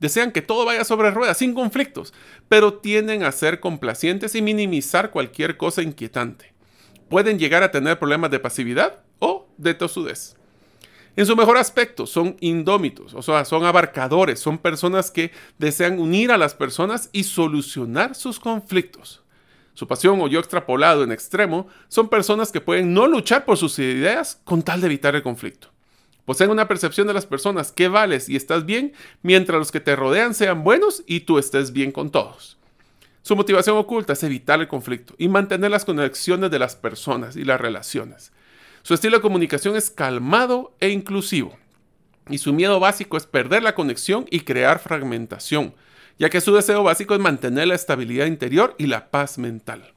Desean 0.00 0.32
que 0.32 0.42
todo 0.42 0.64
vaya 0.64 0.82
sobre 0.82 1.12
ruedas, 1.12 1.38
sin 1.38 1.54
conflictos, 1.54 2.12
pero 2.48 2.74
tienden 2.74 3.22
a 3.22 3.30
ser 3.30 3.60
complacientes 3.60 4.34
y 4.34 4.42
minimizar 4.42 5.12
cualquier 5.12 5.56
cosa 5.56 5.80
inquietante. 5.82 6.52
Pueden 7.08 7.38
llegar 7.38 7.62
a 7.62 7.70
tener 7.70 8.00
problemas 8.00 8.32
de 8.32 8.40
pasividad 8.40 8.98
o 9.20 9.46
de 9.58 9.74
tosudez. 9.74 10.34
En 11.14 11.26
su 11.26 11.36
mejor 11.36 11.58
aspecto, 11.58 12.06
son 12.06 12.36
indómitos, 12.40 13.12
o 13.12 13.20
sea, 13.20 13.44
son 13.44 13.64
abarcadores, 13.64 14.40
son 14.40 14.56
personas 14.56 15.10
que 15.10 15.30
desean 15.58 15.98
unir 15.98 16.32
a 16.32 16.38
las 16.38 16.54
personas 16.54 17.10
y 17.12 17.24
solucionar 17.24 18.14
sus 18.14 18.40
conflictos. 18.40 19.22
Su 19.74 19.86
pasión 19.86 20.20
o 20.20 20.28
yo 20.28 20.38
extrapolado 20.38 21.04
en 21.04 21.12
extremo 21.12 21.66
son 21.88 22.08
personas 22.08 22.50
que 22.50 22.60
pueden 22.62 22.94
no 22.94 23.06
luchar 23.06 23.44
por 23.44 23.58
sus 23.58 23.78
ideas 23.78 24.40
con 24.44 24.62
tal 24.62 24.80
de 24.80 24.86
evitar 24.86 25.14
el 25.14 25.22
conflicto. 25.22 25.68
Poseen 26.24 26.50
una 26.50 26.68
percepción 26.68 27.06
de 27.06 27.14
las 27.14 27.26
personas 27.26 27.72
que 27.72 27.88
vales 27.88 28.28
y 28.28 28.36
estás 28.36 28.64
bien 28.64 28.92
mientras 29.22 29.58
los 29.58 29.72
que 29.72 29.80
te 29.80 29.96
rodean 29.96 30.34
sean 30.34 30.62
buenos 30.62 31.02
y 31.06 31.20
tú 31.20 31.38
estés 31.38 31.72
bien 31.72 31.92
con 31.92 32.10
todos. 32.10 32.58
Su 33.22 33.36
motivación 33.36 33.76
oculta 33.76 34.14
es 34.14 34.22
evitar 34.22 34.60
el 34.60 34.68
conflicto 34.68 35.14
y 35.18 35.28
mantener 35.28 35.70
las 35.70 35.84
conexiones 35.84 36.50
de 36.50 36.58
las 36.58 36.76
personas 36.76 37.36
y 37.36 37.44
las 37.44 37.60
relaciones. 37.60 38.32
Su 38.82 38.94
estilo 38.94 39.18
de 39.18 39.22
comunicación 39.22 39.76
es 39.76 39.90
calmado 39.90 40.74
e 40.80 40.88
inclusivo. 40.88 41.56
Y 42.28 42.38
su 42.38 42.52
miedo 42.52 42.80
básico 42.80 43.16
es 43.16 43.26
perder 43.26 43.62
la 43.62 43.74
conexión 43.74 44.26
y 44.30 44.40
crear 44.40 44.80
fragmentación, 44.80 45.74
ya 46.18 46.30
que 46.30 46.40
su 46.40 46.54
deseo 46.54 46.82
básico 46.82 47.14
es 47.14 47.20
mantener 47.20 47.68
la 47.68 47.76
estabilidad 47.76 48.26
interior 48.26 48.74
y 48.78 48.86
la 48.86 49.10
paz 49.10 49.38
mental. 49.38 49.92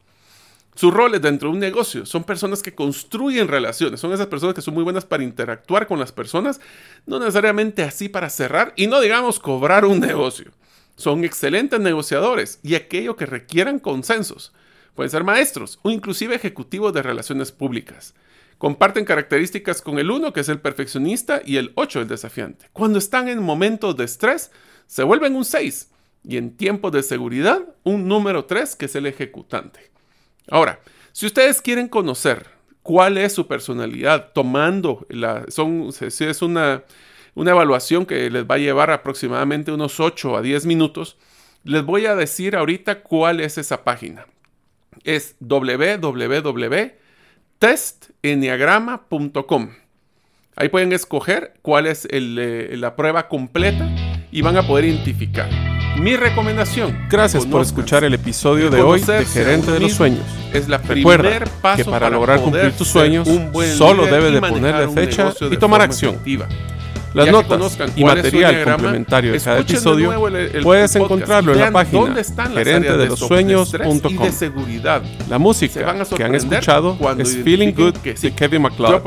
Sus 0.76 0.94
roles 0.94 1.22
dentro 1.22 1.50
de 1.50 1.54
un 1.54 1.60
negocio 1.60 2.06
son 2.06 2.26
personas 2.26 2.62
que 2.62 2.76
construyen 2.76 3.48
relaciones, 3.48 4.00
son 4.00 4.12
esas 4.12 4.28
personas 4.28 4.54
que 4.54 4.62
son 4.62 4.74
muy 4.74 4.84
buenas 4.84 5.06
para 5.06 5.24
interactuar 5.24 5.88
con 5.88 6.00
las 6.00 6.12
personas, 6.12 6.60
no 7.06 7.18
necesariamente 7.18 7.82
así 7.82 8.10
para 8.10 8.30
cerrar 8.30 8.74
y 8.76 8.88
no 8.88 9.00
digamos 9.00 9.40
cobrar 9.40 9.86
un 9.86 10.00
negocio. 10.00 10.52
Son 10.96 11.24
excelentes 11.24 11.80
negociadores 11.80 12.60
y 12.62 12.76
aquello 12.76 13.16
que 13.16 13.26
requieran 13.26 13.80
consensos. 13.80 14.54
Pueden 14.94 15.10
ser 15.10 15.24
maestros 15.24 15.80
o 15.82 15.90
inclusive 15.90 16.36
ejecutivos 16.36 16.94
de 16.94 17.02
relaciones 17.02 17.52
públicas. 17.52 18.14
Comparten 18.58 19.06
características 19.06 19.82
con 19.82 20.00
el 20.00 20.10
1, 20.10 20.32
que 20.32 20.40
es 20.40 20.50
el 20.50 20.60
perfeccionista, 20.60 21.42
y 21.46 21.58
el 21.58 21.72
8, 21.76 22.02
el 22.02 22.08
desafiante. 22.08 22.68
Cuando 22.72 23.00
están 23.00 23.28
en 23.28 23.42
momentos 23.42 23.98
de 23.98 24.06
estrés, 24.06 24.52
se 24.88 25.04
vuelven 25.04 25.36
un 25.36 25.46
6, 25.46 25.92
y 26.24 26.38
en 26.38 26.56
tiempos 26.56 26.92
de 26.92 27.04
seguridad, 27.04 27.76
un 27.84 28.08
número 28.08 28.46
3, 28.46 28.76
que 28.76 28.86
es 28.86 28.96
el 28.96 29.06
ejecutante. 29.06 29.92
Ahora, 30.50 30.80
si 31.12 31.26
ustedes 31.26 31.62
quieren 31.62 31.88
conocer 31.88 32.48
cuál 32.82 33.18
es 33.18 33.34
su 33.34 33.48
personalidad, 33.48 34.32
tomando 34.34 35.06
la, 35.10 35.46
son, 35.50 35.90
es 36.00 36.42
una, 36.42 36.84
una 37.34 37.52
evaluación 37.52 38.06
que 38.06 38.30
les 38.30 38.46
va 38.46 38.56
a 38.56 38.60
llevar 38.60 38.92
aproximadamente 38.92 39.72
unos 39.72 40.00
8 40.00 40.38
a 40.38 40.42
10 40.42 40.66
minutos, 40.66 41.18
les 41.64 41.84
voy 41.84 42.06
a 42.06 42.16
decir 42.16 42.56
ahorita 42.56 43.02
cuál 43.02 43.42
es 43.42 43.58
esa 43.58 43.84
página. 43.84 44.28
Es 45.04 45.36
www.testenneagrama.com. 47.60 49.70
Ahí 50.58 50.70
pueden 50.70 50.94
escoger 50.94 51.54
cuál 51.62 51.86
es 51.86 52.08
eh, 52.10 52.76
la 52.78 52.96
prueba 52.96 53.28
completa 53.28 53.90
y 54.32 54.42
van 54.42 54.58
a 54.58 54.66
poder 54.66 54.86
identificar. 54.86 55.50
Mi 56.00 56.16
recomendación. 56.16 57.08
Gracias 57.10 57.46
por 57.46 57.62
escuchar 57.62 58.04
el 58.04 58.14
episodio 58.14 58.70
de 58.70 58.82
hoy 58.82 59.02
de 59.02 59.26
Gerente 59.26 59.72
de 59.72 59.80
los 59.80 59.94
Sueños. 59.94 60.26
Es 60.54 60.68
la 60.68 60.78
Recuerda 60.78 61.40
que 61.76 61.86
para, 61.86 62.10
lograr 62.10 62.42
cumplir 62.42 62.74
tus 62.74 62.88
sueños, 62.88 63.28
solo 63.78 64.06
debes 64.06 64.34
de 64.34 64.42
ponerle 64.42 64.90
fecha 64.90 65.34
y 65.52 65.58
tomar 65.58 65.82
acción. 65.82 66.20
Las 67.16 67.32
notas 67.32 67.78
y 67.96 68.04
material 68.04 68.64
complementario 68.66 69.32
de 69.32 69.40
cada 69.40 69.60
episodio 69.60 70.14
puedes 70.62 70.96
encontrarlo 70.98 71.54
en 71.54 71.60
la 71.60 71.72
página 71.72 72.14
gerente 72.54 72.98
de 72.98 73.06
los 73.08 73.20
sueños.com. 73.20 74.30
La 75.30 75.40
música 75.40 75.96
que 76.16 76.24
han 76.24 76.36
escuchado 76.36 76.98
es 77.18 77.38
Feeling 77.38 77.74
Good 77.74 77.96
de 78.00 78.34
Kevin 78.34 78.64
MacLeod. 78.64 79.02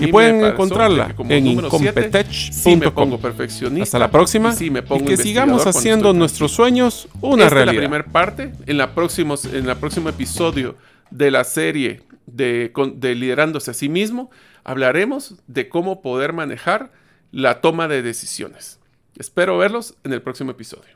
y 0.00 0.06
pueden 0.06 0.44
encontrarla 0.44 1.14
en 1.28 1.46
incompetech.com. 1.46 3.18
Hasta 3.82 3.98
la 3.98 4.10
próxima 4.10 4.54
y 4.58 4.70
que 5.04 5.16
sigamos 5.18 5.66
haciendo 5.66 6.14
nuestros 6.14 6.52
sueños 6.52 7.08
una 7.20 7.50
realidad. 7.50 7.74
la 7.74 7.80
primera 7.80 8.04
parte. 8.04 8.52
En 8.66 8.78
la 8.78 8.94
próximo, 8.94 9.34
en 9.52 9.68
el 9.68 9.76
próximo 9.76 10.08
episodio 10.08 10.76
de 11.10 11.30
la 11.30 11.44
serie 11.44 12.00
de, 12.26 12.72
de 12.94 13.14
liderándose 13.14 13.70
a 13.70 13.74
sí 13.74 13.90
mismo, 13.90 14.30
hablaremos 14.64 15.34
de 15.46 15.68
cómo 15.68 16.00
poder 16.00 16.32
manejar 16.32 16.90
la 17.36 17.60
toma 17.60 17.86
de 17.86 18.00
decisiones. 18.00 18.80
Espero 19.18 19.58
verlos 19.58 19.94
en 20.04 20.14
el 20.14 20.22
próximo 20.22 20.52
episodio. 20.52 20.88